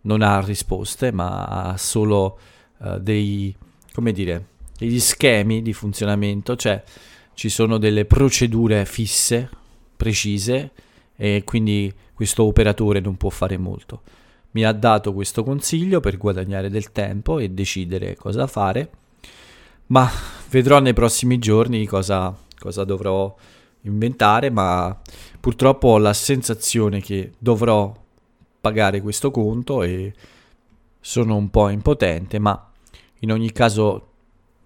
non 0.02 0.22
ha 0.22 0.40
risposte 0.40 1.12
ma 1.12 1.44
ha 1.44 1.76
solo 1.76 2.38
uh, 2.78 2.98
dei, 2.98 3.54
come 3.92 4.12
dire, 4.12 4.46
degli 4.76 5.00
schemi 5.00 5.62
di 5.62 5.72
funzionamento, 5.72 6.56
cioè 6.56 6.82
ci 7.34 7.48
sono 7.48 7.78
delle 7.78 8.04
procedure 8.04 8.84
fisse, 8.84 9.48
precise 9.96 10.72
e 11.14 11.42
quindi 11.44 11.92
questo 12.14 12.44
operatore 12.44 13.00
non 13.00 13.16
può 13.16 13.30
fare 13.30 13.56
molto. 13.56 14.02
Mi 14.52 14.64
ha 14.64 14.72
dato 14.72 15.12
questo 15.12 15.44
consiglio 15.44 16.00
per 16.00 16.16
guadagnare 16.16 16.68
del 16.70 16.90
tempo 16.90 17.38
e 17.38 17.50
decidere 17.50 18.16
cosa 18.16 18.46
fare, 18.46 18.90
ma 19.86 20.10
vedrò 20.50 20.80
nei 20.80 20.94
prossimi 20.94 21.38
giorni 21.38 21.86
cosa, 21.86 22.36
cosa 22.58 22.84
dovrò 22.84 23.34
inventare, 23.82 24.50
ma 24.50 24.98
purtroppo 25.40 25.88
ho 25.88 25.98
la 25.98 26.12
sensazione 26.12 27.00
che 27.00 27.32
dovrò 27.38 27.94
pagare 28.60 29.00
questo 29.00 29.30
conto 29.30 29.82
e 29.82 30.12
sono 31.00 31.36
un 31.36 31.48
po' 31.48 31.68
impotente, 31.68 32.38
ma 32.38 32.70
in 33.20 33.32
ogni 33.32 33.52
caso 33.52 34.06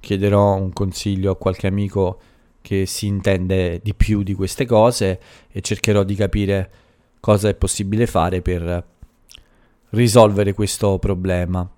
chiederò 0.00 0.56
un 0.56 0.72
consiglio 0.72 1.32
a 1.32 1.36
qualche 1.36 1.66
amico 1.66 2.18
che 2.60 2.86
si 2.86 3.06
intende 3.06 3.80
di 3.82 3.94
più 3.94 4.22
di 4.22 4.34
queste 4.34 4.66
cose 4.66 5.20
e 5.50 5.60
cercherò 5.60 6.02
di 6.04 6.14
capire 6.14 6.70
cosa 7.20 7.48
è 7.48 7.54
possibile 7.54 8.06
fare 8.06 8.40
per 8.40 8.84
risolvere 9.90 10.54
questo 10.54 10.98
problema. 10.98 11.68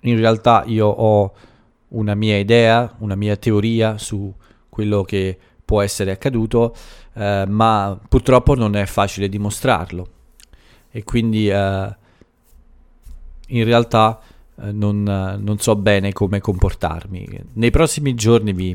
In 0.00 0.16
realtà 0.16 0.64
io 0.66 0.86
ho 0.86 1.34
una 1.88 2.14
mia 2.14 2.38
idea, 2.38 2.94
una 2.98 3.16
mia 3.16 3.36
teoria 3.36 3.98
su 3.98 4.32
quello 4.80 5.02
che 5.02 5.36
può 5.62 5.82
essere 5.82 6.10
accaduto, 6.10 6.74
eh, 7.12 7.44
ma 7.46 7.98
purtroppo 8.08 8.54
non 8.54 8.76
è 8.76 8.86
facile 8.86 9.28
dimostrarlo. 9.28 10.08
E 10.90 11.04
quindi 11.04 11.50
eh, 11.50 11.96
in 13.48 13.64
realtà 13.64 14.18
eh, 14.58 14.72
non, 14.72 15.02
non, 15.02 15.58
so 15.58 15.76
bene 15.76 16.12
come 16.14 16.40
comportarmi. 16.40 17.28
Nei 17.52 17.70
prossimi 17.70 18.14
giorni 18.14 18.54
vi, 18.54 18.74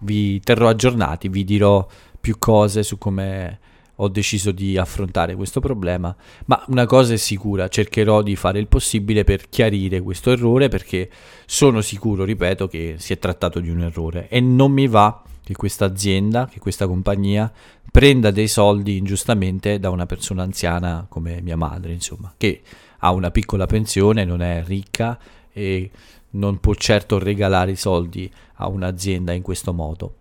vi 0.00 0.38
terrò 0.40 0.68
aggiornati, 0.68 1.28
vi 1.28 1.44
dirò 1.44 1.86
più 2.20 2.36
cose 2.38 2.82
su 2.82 2.98
come 2.98 3.58
ho 4.00 4.08
deciso 4.08 4.52
di 4.52 4.76
affrontare 4.76 5.34
questo 5.34 5.60
problema, 5.60 6.14
ma 6.46 6.62
una 6.68 6.86
cosa 6.86 7.14
è 7.14 7.16
sicura, 7.16 7.68
cercherò 7.68 8.22
di 8.22 8.36
fare 8.36 8.58
il 8.58 8.68
possibile 8.68 9.24
per 9.24 9.48
chiarire 9.48 10.00
questo 10.00 10.30
errore 10.30 10.68
perché 10.68 11.10
sono 11.46 11.80
sicuro, 11.80 12.24
ripeto, 12.24 12.68
che 12.68 12.96
si 12.98 13.12
è 13.12 13.18
trattato 13.18 13.58
di 13.60 13.70
un 13.70 13.80
errore. 13.80 14.28
E 14.28 14.40
non 14.40 14.70
mi 14.70 14.86
va 14.86 15.22
che 15.42 15.54
questa 15.54 15.86
azienda, 15.86 16.46
che 16.46 16.60
questa 16.60 16.86
compagnia 16.86 17.50
prenda 17.90 18.30
dei 18.30 18.48
soldi 18.48 18.98
ingiustamente 18.98 19.80
da 19.80 19.90
una 19.90 20.06
persona 20.06 20.42
anziana 20.42 21.06
come 21.08 21.40
mia 21.40 21.56
madre, 21.56 21.92
insomma, 21.92 22.32
che 22.36 22.60
ha 22.98 23.10
una 23.10 23.30
piccola 23.30 23.66
pensione, 23.66 24.24
non 24.24 24.42
è 24.42 24.62
ricca 24.64 25.18
e 25.52 25.90
non 26.30 26.60
può 26.60 26.74
certo 26.74 27.18
regalare 27.18 27.72
i 27.72 27.76
soldi 27.76 28.30
a 28.56 28.68
un'azienda 28.68 29.32
in 29.32 29.42
questo 29.42 29.72
modo 29.72 30.14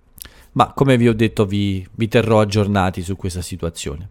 ma 0.58 0.74
come 0.74 0.98
vi 0.98 1.08
ho 1.08 1.14
detto 1.14 1.46
vi, 1.46 1.88
vi 1.94 2.08
terrò 2.08 2.42
aggiornati 2.42 3.04
su 3.04 3.16
questa 3.16 3.44
situazione. 3.44 4.10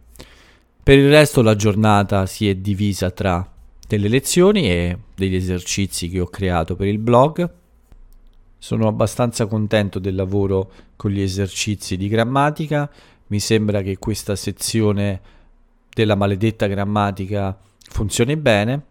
Per 0.81 0.97
il 0.97 1.11
resto 1.11 1.43
la 1.43 1.57
giornata 1.57 2.25
si 2.27 2.49
è 2.49 2.55
divisa 2.55 3.11
tra 3.11 3.45
delle 3.85 4.07
lezioni 4.07 4.71
e 4.71 4.97
degli 5.17 5.35
esercizi 5.35 6.09
che 6.09 6.21
ho 6.21 6.27
creato 6.27 6.77
per 6.77 6.87
il 6.87 6.99
blog. 6.99 7.51
Sono 8.59 8.87
abbastanza 8.87 9.47
contento 9.47 9.99
del 9.99 10.15
lavoro 10.15 10.71
con 10.95 11.11
gli 11.11 11.21
esercizi 11.21 11.97
di 11.97 12.07
grammatica. 12.07 12.89
Mi 13.27 13.41
sembra 13.41 13.83
che 13.83 13.99
questa 13.99 14.37
sezione 14.37 15.21
della 15.93 16.15
maledetta 16.15 16.69
grammatica 16.69 17.59
funzioni 17.91 18.37
bene. 18.37 18.85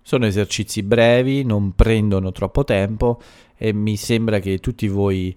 Sono 0.00 0.26
esercizi 0.26 0.84
brevi, 0.84 1.42
non 1.42 1.74
prendono 1.74 2.30
troppo 2.30 2.62
tempo 2.62 3.20
e 3.56 3.72
mi 3.72 3.96
sembra 3.96 4.38
che 4.38 4.58
tutti 4.58 4.86
voi 4.86 5.34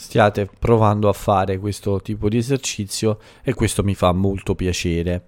stiate 0.00 0.48
provando 0.58 1.10
a 1.10 1.12
fare 1.12 1.58
questo 1.58 2.00
tipo 2.00 2.30
di 2.30 2.38
esercizio 2.38 3.18
e 3.42 3.52
questo 3.52 3.84
mi 3.84 3.94
fa 3.94 4.12
molto 4.12 4.54
piacere. 4.54 5.24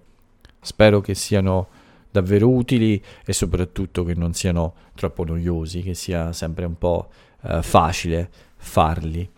Spero 0.59 0.99
che 0.99 1.13
siano 1.13 1.67
davvero 2.09 2.49
utili 2.49 3.01
e 3.23 3.33
soprattutto 3.33 4.03
che 4.03 4.15
non 4.15 4.33
siano 4.33 4.73
troppo 4.95 5.23
noiosi, 5.23 5.83
che 5.83 5.93
sia 5.93 6.33
sempre 6.33 6.65
un 6.65 6.75
po' 6.77 7.09
eh, 7.43 7.61
facile 7.61 8.29
farli. 8.55 9.29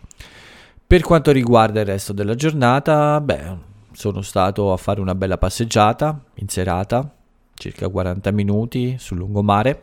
Per 0.86 1.02
quanto 1.02 1.32
riguarda 1.32 1.80
il 1.80 1.86
resto 1.86 2.14
della 2.14 2.34
giornata, 2.34 3.20
beh, 3.20 3.56
sono 3.92 4.22
stato 4.22 4.72
a 4.72 4.76
fare 4.78 5.00
una 5.00 5.14
bella 5.14 5.36
passeggiata 5.36 6.24
in 6.36 6.48
serata, 6.48 7.14
circa 7.54 7.88
40 7.88 8.30
minuti 8.30 8.96
sul 8.98 9.18
lungomare. 9.18 9.82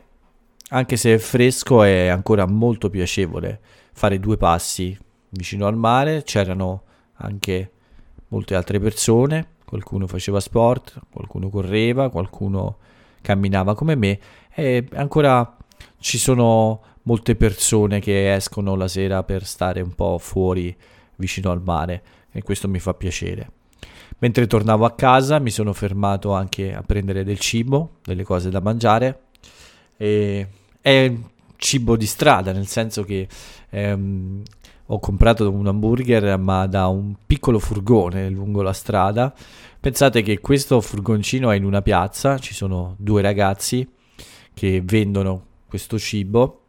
Anche 0.69 0.97
se 0.97 1.13
è 1.13 1.17
fresco 1.19 1.83
è 1.83 2.07
ancora 2.07 2.47
molto 2.47 2.89
piacevole 2.89 3.59
fare 3.91 4.19
due 4.19 4.37
passi 4.37 4.97
vicino 5.33 5.67
al 5.67 5.75
mare, 5.75 6.23
c'erano 6.23 6.83
anche 7.15 7.71
molte 8.29 8.55
altre 8.55 8.79
persone, 8.79 9.47
qualcuno 9.65 10.07
faceva 10.07 10.39
sport, 10.39 10.99
qualcuno 11.11 11.49
correva, 11.49 12.09
qualcuno 12.09 12.77
camminava 13.21 13.75
come 13.75 13.95
me 13.95 14.19
e 14.53 14.87
ancora 14.93 15.57
ci 15.99 16.17
sono 16.17 16.81
molte 17.03 17.35
persone 17.35 17.99
che 17.99 18.33
escono 18.33 18.75
la 18.75 18.87
sera 18.87 19.23
per 19.23 19.45
stare 19.45 19.81
un 19.81 19.93
po' 19.93 20.17
fuori 20.17 20.75
vicino 21.15 21.51
al 21.51 21.61
mare 21.61 22.03
e 22.31 22.41
questo 22.41 22.67
mi 22.67 22.79
fa 22.79 22.93
piacere. 22.93 23.51
Mentre 24.19 24.47
tornavo 24.47 24.85
a 24.85 24.93
casa 24.93 25.39
mi 25.39 25.49
sono 25.49 25.73
fermato 25.73 26.33
anche 26.33 26.73
a 26.73 26.81
prendere 26.81 27.23
del 27.23 27.39
cibo, 27.39 27.97
delle 28.03 28.23
cose 28.23 28.49
da 28.49 28.61
mangiare. 28.61 29.21
E 29.97 30.47
è 30.79 31.13
cibo 31.57 31.97
di 31.97 32.05
strada, 32.05 32.51
nel 32.51 32.67
senso 32.67 33.03
che 33.03 33.27
ehm, 33.69 34.41
ho 34.87 34.99
comprato 34.99 35.49
un 35.49 35.67
hamburger 35.67 36.37
ma 36.37 36.67
da 36.67 36.87
un 36.87 37.15
piccolo 37.25 37.59
furgone 37.59 38.29
lungo 38.29 38.61
la 38.61 38.73
strada. 38.73 39.33
Pensate 39.79 40.21
che 40.21 40.39
questo 40.39 40.81
furgoncino 40.81 41.51
è 41.51 41.55
in 41.55 41.65
una 41.65 41.81
piazza, 41.81 42.37
ci 42.37 42.53
sono 42.53 42.95
due 42.97 43.21
ragazzi 43.21 43.87
che 44.53 44.81
vendono 44.83 45.45
questo 45.67 45.97
cibo 45.97 46.59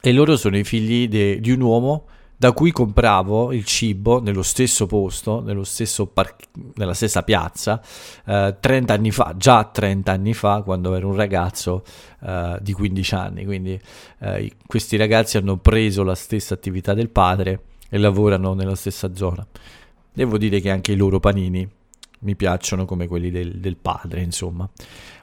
e 0.00 0.12
loro 0.12 0.36
sono 0.36 0.58
i 0.58 0.64
figli 0.64 1.08
de- 1.08 1.40
di 1.40 1.50
un 1.50 1.60
uomo 1.60 2.06
da 2.42 2.50
cui 2.50 2.72
compravo 2.72 3.52
il 3.52 3.64
cibo 3.64 4.20
nello 4.20 4.42
stesso 4.42 4.86
posto, 4.86 5.40
nello 5.42 5.62
stesso 5.62 6.06
par- 6.06 6.34
nella 6.74 6.92
stessa 6.92 7.22
piazza, 7.22 7.80
eh, 8.26 8.56
30 8.58 8.92
anni 8.92 9.12
fa, 9.12 9.34
già 9.36 9.62
30 9.62 10.10
anni 10.10 10.34
fa, 10.34 10.62
quando 10.62 10.96
ero 10.96 11.06
un 11.06 11.14
ragazzo 11.14 11.84
eh, 12.20 12.58
di 12.60 12.72
15 12.72 13.14
anni. 13.14 13.44
Quindi 13.44 13.80
eh, 14.18 14.54
questi 14.66 14.96
ragazzi 14.96 15.36
hanno 15.36 15.58
preso 15.58 16.02
la 16.02 16.16
stessa 16.16 16.54
attività 16.54 16.94
del 16.94 17.10
padre 17.10 17.60
e 17.88 17.96
lavorano 17.98 18.54
nella 18.54 18.74
stessa 18.74 19.14
zona. 19.14 19.46
Devo 20.12 20.36
dire 20.36 20.58
che 20.58 20.70
anche 20.70 20.90
i 20.90 20.96
loro 20.96 21.20
panini 21.20 21.64
mi 22.22 22.34
piacciono 22.34 22.86
come 22.86 23.06
quelli 23.06 23.30
del, 23.30 23.60
del 23.60 23.76
padre, 23.76 24.20
insomma. 24.20 24.68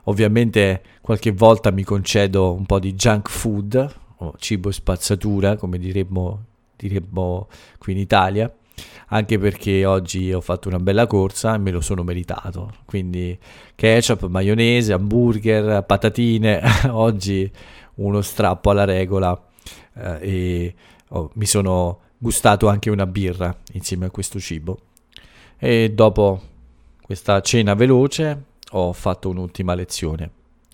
Ovviamente 0.06 0.84
qualche 1.02 1.32
volta 1.34 1.70
mi 1.72 1.84
concedo 1.84 2.54
un 2.54 2.66
po' 2.66 2.80
di 2.80 2.94
junk 2.94 3.30
food, 3.30 3.96
o 4.22 4.34
cibo 4.38 4.72
spazzatura, 4.72 5.58
come 5.58 5.78
diremmo 5.78 6.46
diremmo 6.80 7.48
qui 7.78 7.94
in 7.94 8.00
Italia, 8.00 8.52
anche 9.08 9.38
perché 9.38 9.86
oggi 9.86 10.32
ho 10.32 10.42
fatto 10.42 10.68
una 10.68 10.80
bella 10.80 11.08
corsa 11.08 11.56
e 11.56 11.58
me 11.58 11.72
lo 11.72 11.82
sono 11.82 12.04
meritato. 12.04 12.74
Quindi 12.86 13.38
ketchup, 13.76 14.28
maionese, 14.28 14.94
hamburger, 14.94 15.84
patatine, 15.84 16.62
oggi 16.90 17.52
uno 17.96 18.22
strappo 18.22 18.70
alla 18.70 18.86
regola 18.86 19.40
eh, 19.96 20.18
e 20.22 20.76
oh, 21.10 21.32
mi 21.34 21.46
sono 21.46 22.00
gustato 22.18 22.68
anche 22.68 22.90
una 22.90 23.06
birra 23.06 23.56
insieme 23.74 24.06
a 24.06 24.12
questo 24.12 24.40
cibo. 24.40 24.78
E 25.58 25.92
dopo 25.94 26.42
questa 27.02 27.42
cena 27.42 27.74
veloce 27.74 28.44
ho 28.72 28.94
fatto 28.94 29.30
un'ultima 29.30 29.74
lezione. 29.74 30.32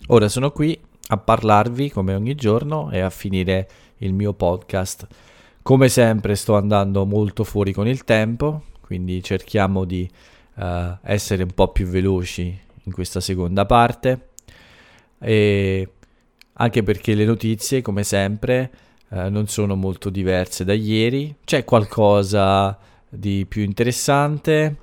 Ora 0.08 0.28
sono 0.28 0.52
qui 0.52 0.78
a 1.08 1.16
parlarvi 1.16 1.90
come 1.90 2.14
ogni 2.14 2.34
giorno 2.34 2.90
e 2.90 3.00
a 3.00 3.10
finire 3.10 3.68
il 3.98 4.12
mio 4.12 4.32
podcast 4.32 5.06
come 5.66 5.88
sempre 5.88 6.36
sto 6.36 6.54
andando 6.54 7.04
molto 7.06 7.42
fuori 7.42 7.72
con 7.72 7.88
il 7.88 8.04
tempo, 8.04 8.66
quindi 8.80 9.20
cerchiamo 9.20 9.84
di 9.84 10.08
uh, 10.58 10.62
essere 11.02 11.42
un 11.42 11.50
po' 11.52 11.72
più 11.72 11.86
veloci 11.86 12.56
in 12.84 12.92
questa 12.92 13.18
seconda 13.18 13.66
parte. 13.66 14.28
E 15.18 15.88
anche 16.52 16.82
perché 16.84 17.16
le 17.16 17.24
notizie, 17.24 17.82
come 17.82 18.04
sempre, 18.04 18.70
uh, 19.08 19.28
non 19.28 19.48
sono 19.48 19.74
molto 19.74 20.08
diverse 20.08 20.64
da 20.64 20.72
ieri. 20.72 21.34
C'è 21.44 21.64
qualcosa 21.64 22.78
di 23.08 23.44
più 23.48 23.62
interessante. 23.64 24.76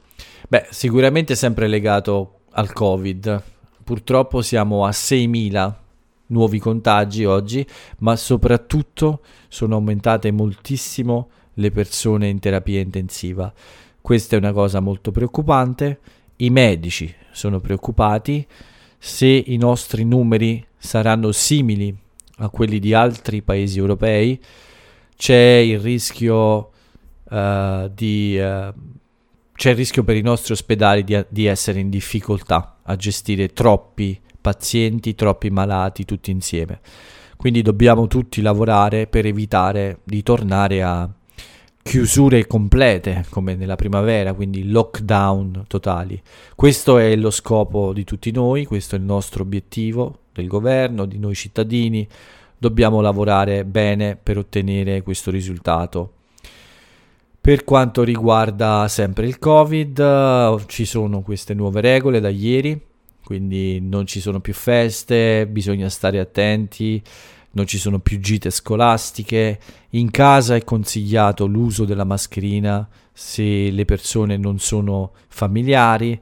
Beh, 0.50 0.68
sicuramente 0.70 1.36
sempre 1.36 1.68
legato 1.68 2.42
al 2.52 2.74
Covid. 2.74 3.42
Purtroppo 3.86 4.42
siamo 4.42 4.84
a 4.84 4.90
6.000 4.90 5.83
nuovi 6.28 6.60
contagi 6.60 7.26
oggi, 7.26 7.66
ma 8.00 8.16
soprattutto 8.16 9.22
sono 9.48 9.76
aumentate 9.76 10.32
moltissimo 10.32 11.30
le 11.56 11.72
persone 11.72 12.28
in 12.28 12.40
terapia 12.40 12.80
intensiva. 12.80 13.54
Questa 14.02 14.36
è 14.36 14.40
una 14.40 14.52
cosa 14.52 14.80
molto 14.80 15.12
preoccupante. 15.12 16.00
I 16.38 16.50
medici 16.50 17.14
sono 17.32 17.60
preoccupati 17.60 18.46
se 18.98 19.28
i 19.28 19.58
nostri 19.58 20.04
numeri 20.04 20.66
saranno 20.78 21.32
simili 21.32 21.96
a 22.38 22.50
quelli 22.50 22.80
di 22.80 22.94
altri 22.94 23.42
paesi 23.42 23.78
europei. 23.78 24.40
C'è 25.16 25.36
il 25.36 25.80
rischio 25.80 26.72
uh, 27.30 27.90
di 27.94 28.38
uh, 28.38 28.74
c'è 29.56 29.70
il 29.70 29.76
rischio 29.76 30.04
per 30.04 30.16
i 30.16 30.22
nostri 30.22 30.54
ospedali 30.54 31.04
di, 31.04 31.24
di 31.30 31.46
essere 31.46 31.80
in 31.80 31.90
difficoltà 31.90 32.80
a 32.84 32.96
gestire 32.96 33.54
troppi 33.54 34.20
pazienti, 34.44 35.16
troppi 35.16 35.50
malati 35.50 36.04
tutti 36.04 36.30
insieme. 36.30 36.82
Quindi 37.38 37.62
dobbiamo 37.62 38.08
tutti 38.08 38.42
lavorare 38.42 39.08
per 39.08 39.26
evitare 39.26 40.00
di 40.04 40.22
tornare 40.22 40.84
a 40.84 41.10
chiusure 41.82 42.46
complete 42.46 43.26
come 43.30 43.56
nella 43.56 43.76
primavera, 43.76 44.34
quindi 44.34 44.70
lockdown 44.70 45.64
totali. 45.68 46.22
Questo 46.56 46.98
è 46.98 47.16
lo 47.16 47.30
scopo 47.30 47.94
di 47.94 48.04
tutti 48.04 48.32
noi, 48.32 48.66
questo 48.66 48.96
è 48.96 49.00
il 49.00 49.06
nostro 49.06 49.44
obiettivo 49.44 50.20
del 50.34 50.48
governo, 50.48 51.06
di 51.06 51.18
noi 51.18 51.36
cittadini. 51.36 52.08
Dobbiamo 52.58 53.02
lavorare 53.02 53.66
bene 53.66 54.18
per 54.22 54.38
ottenere 54.38 55.02
questo 55.02 55.32
risultato. 55.32 56.14
Per 57.40 57.64
quanto 57.64 58.04
riguarda 58.04 58.88
sempre 58.88 59.26
il 59.26 59.40
Covid, 59.40 60.66
ci 60.68 60.86
sono 60.86 61.22
queste 61.22 61.54
nuove 61.54 61.82
regole 61.82 62.20
da 62.20 62.30
ieri 62.30 62.92
quindi 63.24 63.80
non 63.80 64.06
ci 64.06 64.20
sono 64.20 64.40
più 64.42 64.54
feste, 64.54 65.48
bisogna 65.48 65.90
stare 65.90 66.20
attenti, 66.20 67.02
non 67.52 67.66
ci 67.66 67.78
sono 67.78 68.00
più 68.00 68.20
gite 68.20 68.50
scolastiche, 68.50 69.60
in 69.92 70.12
casa 70.12 70.56
è 70.56 70.64
consigliato 70.64 71.46
l'uso 71.46 71.86
della 71.86 72.04
mascherina 72.04 72.88
se 73.12 73.70
le 73.72 73.86
persone 73.86 74.38
non 74.38 74.60
sono 74.60 75.14
familiari. 75.30 76.20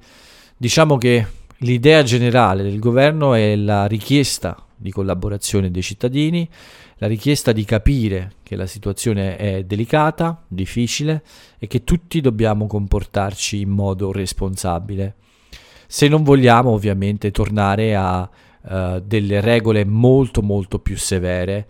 Diciamo 0.55 0.97
che 0.97 1.25
l'idea 1.59 2.03
generale 2.03 2.63
del 2.63 2.79
governo 2.79 3.33
è 3.33 3.55
la 3.55 3.85
richiesta 3.85 4.63
di 4.75 4.91
collaborazione 4.91 5.71
dei 5.71 5.81
cittadini, 5.81 6.47
la 6.97 7.07
richiesta 7.07 7.51
di 7.51 7.65
capire 7.65 8.33
che 8.43 8.55
la 8.55 8.67
situazione 8.67 9.37
è 9.37 9.63
delicata, 9.63 10.43
difficile 10.47 11.23
e 11.57 11.65
che 11.65 11.83
tutti 11.83 12.21
dobbiamo 12.21 12.67
comportarci 12.67 13.61
in 13.61 13.69
modo 13.69 14.11
responsabile 14.11 15.15
se 15.91 16.07
non 16.07 16.23
vogliamo 16.23 16.69
ovviamente 16.69 17.31
tornare 17.31 17.97
a 17.97 18.21
uh, 18.21 19.01
delle 19.01 19.41
regole 19.41 19.83
molto 19.83 20.41
molto 20.41 20.79
più 20.79 20.95
severe 20.95 21.67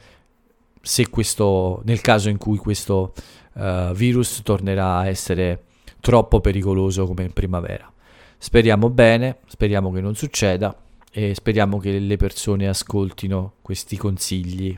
se 0.80 1.10
questo, 1.10 1.82
nel 1.86 2.02
caso 2.02 2.30
in 2.30 2.38
cui 2.38 2.58
questo 2.58 3.14
uh, 3.54 3.92
virus 3.94 4.42
tornerà 4.44 4.98
a 4.98 5.08
essere 5.08 5.64
troppo 6.00 6.40
pericoloso 6.40 7.08
come 7.08 7.24
in 7.24 7.34
primavera. 7.34 7.92
Speriamo 8.38 8.92
bene, 8.92 9.40
speriamo 9.48 9.92
che 9.92 10.02
non 10.02 10.14
succeda 10.14 10.80
e 11.12 11.34
speriamo 11.34 11.80
che 11.80 11.98
le 11.98 12.18
persone 12.18 12.68
ascoltino 12.68 13.54
questi 13.64 13.98
consigli. 13.98 14.78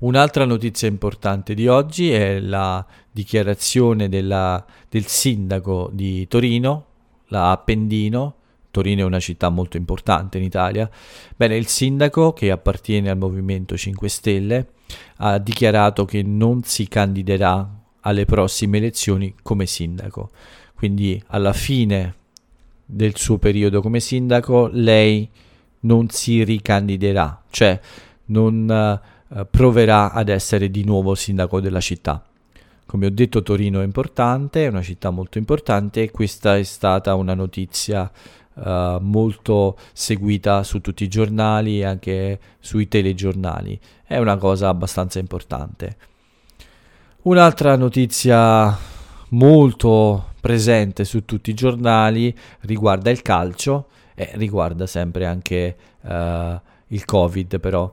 Un'altra 0.00 0.44
notizia 0.44 0.88
importante 0.88 1.54
di 1.54 1.68
oggi 1.68 2.10
è 2.10 2.38
la 2.38 2.84
dichiarazione 3.10 4.10
della, 4.10 4.62
del 4.90 5.06
sindaco 5.06 5.88
di 5.90 6.28
Torino, 6.28 6.92
la 7.28 7.50
Appendino, 7.50 8.36
Torino 8.70 9.02
è 9.02 9.04
una 9.04 9.20
città 9.20 9.48
molto 9.50 9.76
importante 9.76 10.38
in 10.38 10.44
Italia, 10.44 10.90
bene, 11.36 11.56
il 11.56 11.66
sindaco 11.66 12.32
che 12.32 12.50
appartiene 12.50 13.08
al 13.08 13.16
Movimento 13.16 13.76
5 13.76 14.08
Stelle 14.08 14.68
ha 15.18 15.38
dichiarato 15.38 16.04
che 16.04 16.22
non 16.22 16.62
si 16.64 16.88
candiderà 16.88 17.68
alle 18.00 18.24
prossime 18.24 18.78
elezioni 18.78 19.34
come 19.42 19.66
sindaco. 19.66 20.30
Quindi 20.74 21.22
alla 21.28 21.52
fine 21.52 22.14
del 22.84 23.16
suo 23.16 23.38
periodo 23.38 23.80
come 23.80 24.00
sindaco 24.00 24.68
lei 24.72 25.28
non 25.80 26.08
si 26.10 26.42
ricandiderà, 26.44 27.42
cioè 27.50 27.78
non 28.26 29.00
uh, 29.28 29.46
proverà 29.50 30.12
ad 30.12 30.28
essere 30.28 30.70
di 30.70 30.84
nuovo 30.84 31.14
sindaco 31.14 31.60
della 31.60 31.80
città. 31.80 32.24
Come 32.86 33.06
ho 33.06 33.10
detto 33.10 33.42
Torino 33.42 33.80
è 33.80 33.84
importante, 33.84 34.64
è 34.64 34.68
una 34.68 34.82
città 34.82 35.10
molto 35.10 35.38
importante 35.38 36.02
e 36.02 36.10
questa 36.10 36.56
è 36.56 36.62
stata 36.62 37.14
una 37.14 37.34
notizia 37.34 38.10
uh, 38.54 38.98
molto 39.00 39.76
seguita 39.92 40.62
su 40.62 40.80
tutti 40.80 41.04
i 41.04 41.08
giornali 41.08 41.80
e 41.80 41.84
anche 41.84 42.38
sui 42.60 42.86
telegiornali. 42.86 43.78
È 44.04 44.18
una 44.18 44.36
cosa 44.36 44.68
abbastanza 44.68 45.18
importante. 45.18 45.96
Un'altra 47.22 47.74
notizia 47.76 48.76
molto 49.30 50.32
presente 50.40 51.04
su 51.04 51.24
tutti 51.24 51.50
i 51.50 51.54
giornali 51.54 52.36
riguarda 52.60 53.10
il 53.10 53.22
calcio 53.22 53.86
e 54.14 54.30
riguarda 54.34 54.86
sempre 54.86 55.24
anche 55.24 55.76
uh, 56.02 56.60
il 56.88 57.04
Covid 57.04 57.58
però. 57.58 57.92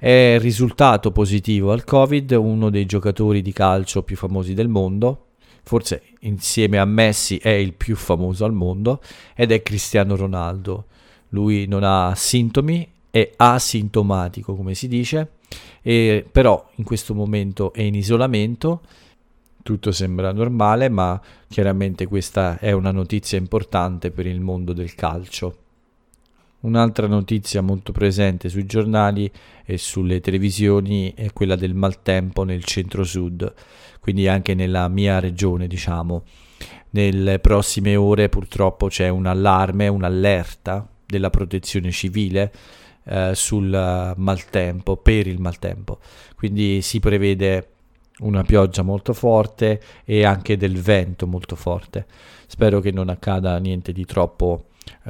È 0.00 0.38
risultato 0.40 1.10
positivo 1.12 1.72
al 1.72 1.84
Covid 1.84 2.30
uno 2.30 2.70
dei 2.70 2.86
giocatori 2.86 3.42
di 3.42 3.52
calcio 3.52 4.02
più 4.02 4.16
famosi 4.16 4.54
del 4.54 4.68
mondo, 4.68 5.26
forse 5.62 6.04
insieme 6.20 6.78
a 6.78 6.86
Messi 6.86 7.36
è 7.36 7.50
il 7.50 7.74
più 7.74 7.96
famoso 7.96 8.46
al 8.46 8.54
mondo, 8.54 9.02
ed 9.34 9.52
è 9.52 9.60
Cristiano 9.62 10.16
Ronaldo. 10.16 10.86
Lui 11.28 11.66
non 11.66 11.82
ha 11.84 12.14
sintomi, 12.16 12.88
è 13.10 13.30
asintomatico 13.36 14.56
come 14.56 14.74
si 14.74 14.88
dice, 14.88 15.32
e 15.82 16.24
però 16.32 16.66
in 16.76 16.84
questo 16.84 17.12
momento 17.12 17.70
è 17.74 17.82
in 17.82 17.94
isolamento 17.94 18.80
tutto 19.62 19.92
sembra 19.92 20.32
normale, 20.32 20.88
ma 20.88 21.20
chiaramente 21.46 22.06
questa 22.06 22.58
è 22.58 22.72
una 22.72 22.90
notizia 22.90 23.36
importante 23.36 24.10
per 24.10 24.24
il 24.24 24.40
mondo 24.40 24.72
del 24.72 24.94
calcio. 24.94 25.56
Un'altra 26.60 27.06
notizia 27.06 27.62
molto 27.62 27.90
presente 27.90 28.50
sui 28.50 28.66
giornali 28.66 29.30
e 29.64 29.78
sulle 29.78 30.20
televisioni 30.20 31.12
è 31.16 31.32
quella 31.32 31.56
del 31.56 31.72
maltempo 31.72 32.42
nel 32.44 32.64
centro-sud, 32.64 33.54
quindi 33.98 34.28
anche 34.28 34.54
nella 34.54 34.86
mia 34.88 35.20
regione, 35.20 35.66
diciamo. 35.66 36.22
Nelle 36.90 37.38
prossime 37.38 37.96
ore 37.96 38.28
purtroppo 38.28 38.88
c'è 38.88 39.08
un 39.08 39.24
allarme, 39.24 39.88
un'allerta 39.88 40.86
della 41.06 41.30
protezione 41.30 41.90
civile 41.92 42.52
eh, 43.04 43.30
sul 43.34 44.14
maltempo, 44.16 44.98
per 44.98 45.26
il 45.28 45.40
maltempo. 45.40 45.98
Quindi 46.36 46.82
si 46.82 47.00
prevede 47.00 47.68
una 48.18 48.42
pioggia 48.42 48.82
molto 48.82 49.14
forte 49.14 49.80
e 50.04 50.24
anche 50.24 50.58
del 50.58 50.78
vento 50.78 51.26
molto 51.26 51.56
forte. 51.56 52.04
Spero 52.46 52.80
che 52.80 52.90
non 52.90 53.08
accada 53.08 53.56
niente 53.58 53.92
di 53.92 54.04
troppo 54.04 54.64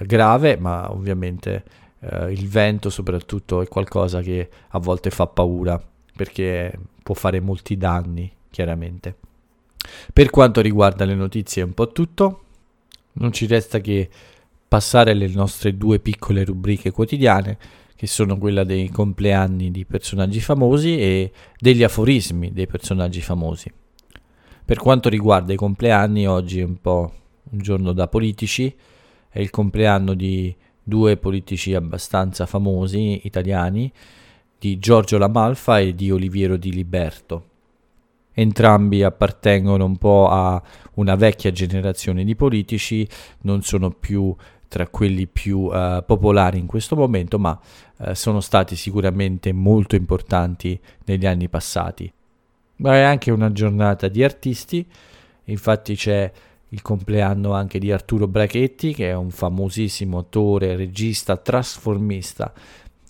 grave, 0.05 0.57
ma 0.57 0.91
ovviamente 0.91 1.65
eh, 2.01 2.33
il 2.33 2.49
vento 2.49 2.91
soprattutto 2.91 3.63
è 3.63 3.69
qualcosa 3.69 4.21
che 4.21 4.49
a 4.69 4.79
volte 4.79 5.11
fa 5.11 5.27
paura 5.27 5.81
perché 6.15 6.79
può 7.03 7.15
fare 7.15 7.41
molti 7.41 7.77
danni, 7.77 8.31
chiaramente. 8.51 9.17
Per 10.13 10.31
quanto 10.31 10.61
riguarda 10.61 11.05
le 11.05 11.15
notizie 11.15 11.63
è 11.63 11.65
un 11.65 11.73
po' 11.73 11.93
tutto, 11.93 12.45
non 13.15 13.33
ci 13.33 13.47
resta 13.47 13.81
che 13.81 14.09
passare 14.69 15.13
alle 15.13 15.29
nostre 15.29 15.77
due 15.77 15.99
piccole 15.99 16.45
rubriche 16.45 16.91
quotidiane 16.91 17.59
che 17.97 18.07
sono 18.07 18.39
quella 18.39 18.65
dei 18.65 18.89
compleanni 18.89 19.71
di 19.71 19.85
personaggi 19.85 20.41
famosi 20.41 20.99
e 20.99 21.33
degli 21.59 21.83
aforismi 21.83 22.53
dei 22.53 22.67
personaggi 22.67 23.21
famosi. 23.21 23.71
Per 24.65 24.79
quanto 24.79 25.09
riguarda 25.09 25.53
i 25.53 25.57
compleanni, 25.57 26.27
oggi 26.27 26.61
è 26.61 26.65
un 26.65 26.81
po' 26.81 27.13
un 27.51 27.59
giorno 27.59 27.93
da 27.93 28.09
politici, 28.09 28.75
è 29.31 29.39
il 29.41 29.51
compleanno 29.51 30.15
di 30.15 30.55
due 30.83 31.17
politici 31.17 31.75
abbastanza 31.75 32.47
famosi 32.47 33.21
italiani, 33.25 33.91
di 34.59 34.79
Giorgio 34.79 35.17
Lamalfa 35.17 35.79
e 35.79 35.95
di 35.95 36.11
Oliviero 36.11 36.57
Di 36.57 36.73
Liberto. 36.73 37.47
Entrambi 38.33 39.03
appartengono 39.03 39.85
un 39.85 39.97
po' 39.97 40.29
a 40.29 40.61
una 40.95 41.15
vecchia 41.15 41.53
generazione 41.53 42.25
di 42.25 42.35
politici, 42.35 43.09
non 43.43 43.63
sono 43.63 43.91
più 43.91 44.35
tra 44.69 44.87
quelli 44.89 45.27
più 45.27 45.61
uh, 45.61 46.05
popolari 46.05 46.59
in 46.59 46.67
questo 46.67 46.95
momento, 46.95 47.39
ma 47.39 47.59
uh, 47.97 48.13
sono 48.15 48.41
stati 48.41 48.77
sicuramente 48.77 49.53
molto 49.53 49.97
importanti 49.97 50.79
negli 51.07 51.27
anni 51.27 51.49
passati. 51.49 52.13
Ma 52.77 52.95
è 52.95 53.01
anche 53.01 53.31
una 53.31 53.53
giornata 53.53 54.09
di 54.09 54.23
artisti, 54.23 54.87
infatti 55.45 55.97
c'è 55.97 56.31
il 56.71 56.83
compleanno 56.83 57.53
anche 57.53 57.79
di 57.79 57.91
Arturo 57.93 58.27
Brachetti, 58.27 58.95
che 58.95 59.09
è 59.09 59.15
un 59.15 59.31
famosissimo 59.31 60.19
attore, 60.19 60.77
regista, 60.77 61.37
trasformista. 61.37 62.53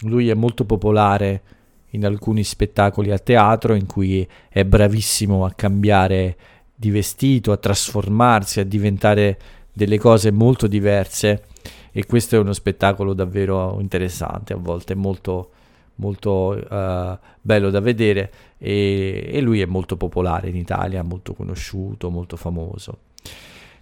Lui 0.01 0.29
è 0.29 0.35
molto 0.35 0.65
popolare 0.65 1.43
in 1.91 2.05
alcuni 2.05 2.45
spettacoli 2.45 3.11
a 3.11 3.19
teatro 3.19 3.75
in 3.75 3.87
cui 3.87 4.27
è 4.49 4.65
bravissimo 4.65 5.45
a 5.45 5.53
cambiare 5.53 6.37
di 6.75 6.91
vestito, 6.91 7.53
a 7.53 7.59
trasformarsi, 7.59 8.61
a 8.61 8.65
diventare 8.65 9.39
delle 9.73 9.99
cose 9.99 10.31
molto 10.31 10.67
diverse 10.67 11.45
e 11.93 12.07
questo 12.07 12.37
è 12.37 12.39
uno 12.39 12.53
spettacolo 12.53 13.13
davvero 13.13 13.79
interessante, 13.81 14.53
a 14.53 14.57
volte 14.57 14.95
molto, 14.95 15.51
molto 15.97 16.57
uh, 16.57 17.19
bello 17.41 17.71
da 17.71 17.81
vedere 17.81 18.33
e, 18.57 19.29
e, 19.31 19.41
lui 19.41 19.61
è 19.61 19.67
molto 19.67 19.97
popolare 19.97 20.49
in 20.49 20.57
Italia, 20.57 21.03
molto 21.03 21.35
conosciuto, 21.35 22.11
molto 22.11 22.37
famoso. 22.37 22.99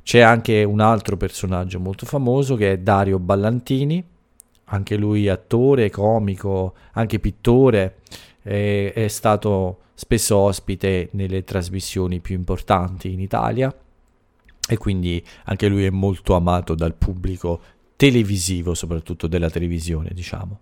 C'è 0.08 0.20
anche 0.20 0.64
un 0.64 0.80
altro 0.80 1.18
personaggio 1.18 1.78
molto 1.78 2.06
famoso 2.06 2.54
che 2.54 2.72
è 2.72 2.78
Dario 2.78 3.18
Ballantini, 3.18 4.02
anche 4.64 4.96
lui 4.96 5.28
attore, 5.28 5.90
comico, 5.90 6.72
anche 6.92 7.18
pittore, 7.18 7.96
è, 8.40 8.90
è 8.94 9.08
stato 9.08 9.80
spesso 9.92 10.34
ospite 10.38 11.10
nelle 11.12 11.44
trasmissioni 11.44 12.20
più 12.20 12.36
importanti 12.36 13.12
in 13.12 13.20
Italia 13.20 13.70
e 14.66 14.78
quindi 14.78 15.22
anche 15.44 15.68
lui 15.68 15.84
è 15.84 15.90
molto 15.90 16.34
amato 16.34 16.74
dal 16.74 16.94
pubblico 16.94 17.60
televisivo, 17.94 18.72
soprattutto 18.72 19.26
della 19.26 19.50
televisione, 19.50 20.12
diciamo. 20.14 20.60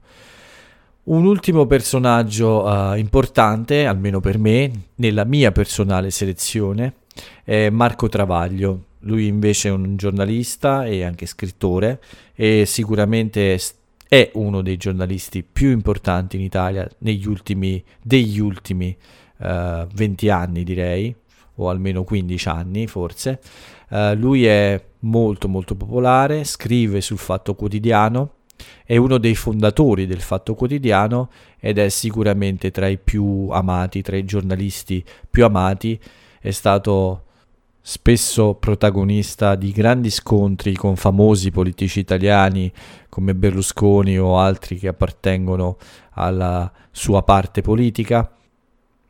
Un 1.04 1.24
ultimo 1.24 1.66
personaggio 1.66 2.64
uh, 2.64 2.96
importante, 2.96 3.86
almeno 3.86 4.18
per 4.18 4.38
me, 4.38 4.72
nella 4.96 5.22
mia 5.22 5.52
personale 5.52 6.10
selezione, 6.10 6.94
è 7.44 7.70
Marco 7.70 8.08
Travaglio. 8.08 8.86
Lui 9.06 9.26
invece 9.26 9.68
è 9.68 9.72
un 9.72 9.96
giornalista 9.96 10.84
e 10.84 11.04
anche 11.04 11.26
scrittore 11.26 12.00
e 12.34 12.66
sicuramente 12.66 13.58
è 14.08 14.30
uno 14.34 14.62
dei 14.62 14.76
giornalisti 14.76 15.42
più 15.42 15.70
importanti 15.70 16.36
in 16.36 16.42
Italia 16.42 16.88
negli 16.98 17.26
ultimi, 17.26 17.82
degli 18.02 18.38
ultimi 18.38 18.96
uh, 19.38 19.86
20 19.92 20.28
anni, 20.28 20.64
direi, 20.64 21.14
o 21.56 21.68
almeno 21.68 22.04
15 22.04 22.48
anni 22.48 22.86
forse. 22.86 23.40
Uh, 23.88 24.14
lui 24.14 24.44
è 24.46 24.82
molto 25.00 25.48
molto 25.48 25.76
popolare, 25.76 26.44
scrive 26.44 27.00
sul 27.00 27.18
Fatto 27.18 27.54
Quotidiano, 27.54 28.32
è 28.84 28.96
uno 28.96 29.18
dei 29.18 29.34
fondatori 29.34 30.06
del 30.06 30.20
Fatto 30.20 30.54
Quotidiano 30.54 31.30
ed 31.58 31.78
è 31.78 31.88
sicuramente 31.88 32.70
tra 32.70 32.88
i 32.88 32.98
più 32.98 33.48
amati, 33.50 34.02
tra 34.02 34.16
i 34.16 34.24
giornalisti 34.24 35.04
più 35.30 35.44
amati, 35.44 35.98
è 36.40 36.50
stato 36.50 37.25
spesso 37.88 38.54
protagonista 38.54 39.54
di 39.54 39.70
grandi 39.70 40.10
scontri 40.10 40.74
con 40.74 40.96
famosi 40.96 41.52
politici 41.52 42.00
italiani 42.00 42.72
come 43.08 43.32
Berlusconi 43.32 44.18
o 44.18 44.40
altri 44.40 44.76
che 44.76 44.88
appartengono 44.88 45.76
alla 46.14 46.68
sua 46.90 47.22
parte 47.22 47.60
politica 47.60 48.28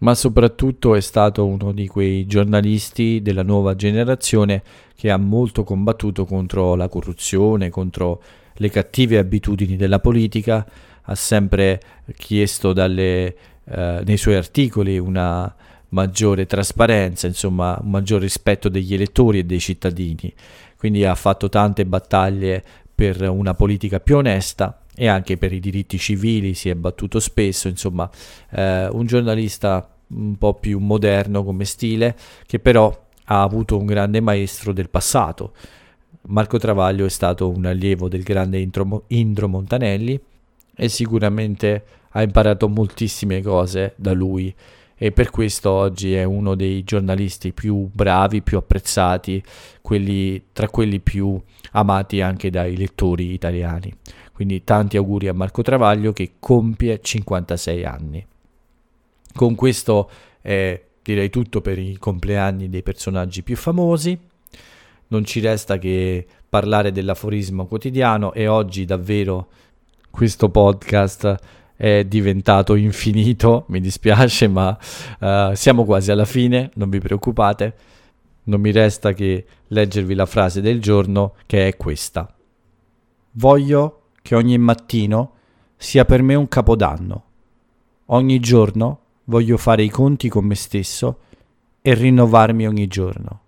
ma 0.00 0.14
soprattutto 0.14 0.94
è 0.94 1.00
stato 1.00 1.46
uno 1.46 1.72
di 1.72 1.88
quei 1.88 2.26
giornalisti 2.26 3.22
della 3.22 3.42
nuova 3.42 3.74
generazione 3.74 4.62
che 4.94 5.10
ha 5.10 5.16
molto 5.16 5.64
combattuto 5.64 6.26
contro 6.26 6.74
la 6.74 6.90
corruzione, 6.90 7.70
contro 7.70 8.22
le 8.56 8.68
cattive 8.68 9.16
abitudini 9.16 9.76
della 9.76 10.00
politica, 10.00 10.66
ha 11.00 11.14
sempre 11.14 11.80
chiesto 12.14 12.74
dalle, 12.74 13.36
eh, 13.64 14.02
nei 14.04 14.18
suoi 14.18 14.34
articoli 14.34 14.98
una 14.98 15.54
maggiore 15.96 16.44
trasparenza, 16.44 17.26
insomma 17.26 17.78
un 17.82 17.88
maggior 17.88 18.20
rispetto 18.20 18.68
degli 18.68 18.92
elettori 18.92 19.38
e 19.38 19.44
dei 19.44 19.60
cittadini, 19.60 20.30
quindi 20.76 21.06
ha 21.06 21.14
fatto 21.14 21.48
tante 21.48 21.86
battaglie 21.86 22.62
per 22.94 23.22
una 23.22 23.54
politica 23.54 23.98
più 23.98 24.16
onesta 24.18 24.82
e 24.94 25.06
anche 25.06 25.38
per 25.38 25.54
i 25.54 25.60
diritti 25.60 25.96
civili 25.98 26.52
si 26.52 26.68
è 26.68 26.74
battuto 26.74 27.18
spesso, 27.18 27.68
insomma 27.68 28.10
eh, 28.50 28.88
un 28.88 29.06
giornalista 29.06 29.88
un 30.08 30.36
po' 30.36 30.52
più 30.54 30.78
moderno 30.80 31.42
come 31.42 31.64
stile 31.64 32.14
che 32.46 32.58
però 32.58 33.04
ha 33.24 33.42
avuto 33.42 33.78
un 33.78 33.86
grande 33.86 34.20
maestro 34.20 34.74
del 34.74 34.90
passato. 34.90 35.54
Marco 36.28 36.58
Travaglio 36.58 37.06
è 37.06 37.08
stato 37.08 37.48
un 37.48 37.64
allievo 37.64 38.08
del 38.08 38.22
grande 38.22 38.58
Indro, 38.58 39.04
Indro 39.08 39.48
Montanelli 39.48 40.20
e 40.76 40.88
sicuramente 40.88 41.84
ha 42.10 42.22
imparato 42.22 42.68
moltissime 42.68 43.40
cose 43.40 43.94
da 43.96 44.12
lui 44.12 44.54
e 44.98 45.12
per 45.12 45.30
questo 45.30 45.70
oggi 45.70 46.14
è 46.14 46.24
uno 46.24 46.54
dei 46.54 46.82
giornalisti 46.82 47.52
più 47.52 47.88
bravi, 47.92 48.40
più 48.40 48.56
apprezzati, 48.56 49.42
quelli, 49.82 50.46
tra 50.52 50.68
quelli 50.68 51.00
più 51.00 51.38
amati 51.72 52.22
anche 52.22 52.48
dai 52.48 52.76
lettori 52.76 53.32
italiani. 53.32 53.94
Quindi 54.32 54.64
tanti 54.64 54.96
auguri 54.96 55.28
a 55.28 55.34
Marco 55.34 55.62
Travaglio 55.62 56.12
che 56.12 56.32
compie 56.38 57.00
56 57.02 57.84
anni. 57.84 58.26
Con 59.34 59.54
questo 59.54 60.10
è 60.40 60.82
direi 61.02 61.30
tutto 61.30 61.60
per 61.60 61.78
i 61.78 61.98
compleanni 61.98 62.68
dei 62.68 62.82
personaggi 62.82 63.42
più 63.42 63.56
famosi. 63.56 64.18
Non 65.08 65.24
ci 65.24 65.40
resta 65.40 65.78
che 65.78 66.26
parlare 66.48 66.90
dell'aforismo 66.90 67.66
quotidiano 67.66 68.32
e 68.32 68.48
oggi 68.48 68.84
davvero 68.84 69.48
questo 70.10 70.48
podcast 70.48 71.36
è 71.76 72.04
diventato 72.04 72.74
infinito, 72.74 73.64
mi 73.70 73.80
dispiace, 73.80 74.48
ma 74.48 74.76
uh, 75.20 75.54
siamo 75.54 75.84
quasi 75.84 76.10
alla 76.10 76.24
fine, 76.24 76.70
non 76.74 76.88
vi 76.88 76.98
preoccupate. 76.98 77.74
Non 78.44 78.60
mi 78.60 78.70
resta 78.70 79.12
che 79.12 79.44
leggervi 79.66 80.14
la 80.14 80.26
frase 80.26 80.60
del 80.60 80.80
giorno 80.80 81.34
che 81.46 81.66
è 81.66 81.76
questa. 81.76 82.32
Voglio 83.32 84.02
che 84.22 84.34
ogni 84.34 84.56
mattino 84.56 85.32
sia 85.76 86.04
per 86.04 86.22
me 86.22 86.34
un 86.34 86.48
capodanno. 86.48 87.24
Ogni 88.06 88.38
giorno 88.38 89.00
voglio 89.24 89.56
fare 89.56 89.82
i 89.82 89.90
conti 89.90 90.28
con 90.28 90.44
me 90.44 90.54
stesso 90.54 91.18
e 91.82 91.94
rinnovarmi 91.94 92.66
ogni 92.66 92.86
giorno. 92.86 93.40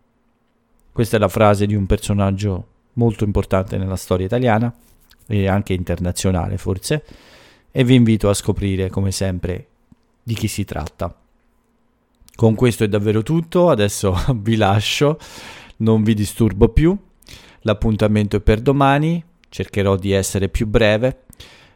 Questa 0.92 1.16
è 1.16 1.20
la 1.20 1.28
frase 1.28 1.66
di 1.66 1.74
un 1.74 1.86
personaggio 1.86 2.66
molto 2.94 3.24
importante 3.24 3.76
nella 3.78 3.96
storia 3.96 4.26
italiana 4.26 4.72
e 5.26 5.46
anche 5.46 5.72
internazionale 5.72 6.56
forse, 6.58 7.04
e 7.70 7.84
vi 7.84 7.94
invito 7.94 8.28
a 8.28 8.34
scoprire 8.34 8.90
come 8.90 9.12
sempre 9.12 9.66
di 10.22 10.34
chi 10.34 10.48
si 10.48 10.64
tratta. 10.64 11.14
Con 12.34 12.54
questo 12.54 12.84
è 12.84 12.88
davvero 12.88 13.22
tutto, 13.22 13.68
adesso 13.68 14.16
vi 14.36 14.56
lascio, 14.56 15.18
non 15.78 16.02
vi 16.02 16.14
disturbo 16.14 16.68
più. 16.68 16.96
L'appuntamento 17.62 18.36
è 18.36 18.40
per 18.40 18.60
domani, 18.60 19.22
cercherò 19.48 19.96
di 19.96 20.12
essere 20.12 20.48
più 20.48 20.66
breve. 20.66 21.24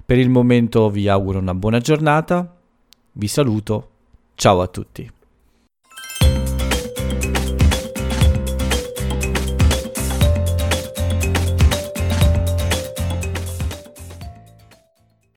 Per 0.04 0.18
il 0.18 0.28
momento 0.28 0.90
vi 0.90 1.08
auguro 1.08 1.38
una 1.38 1.54
buona 1.54 1.78
giornata, 1.78 2.56
vi 3.12 3.28
saluto, 3.28 3.90
ciao 4.34 4.60
a 4.60 4.66
tutti. 4.66 5.10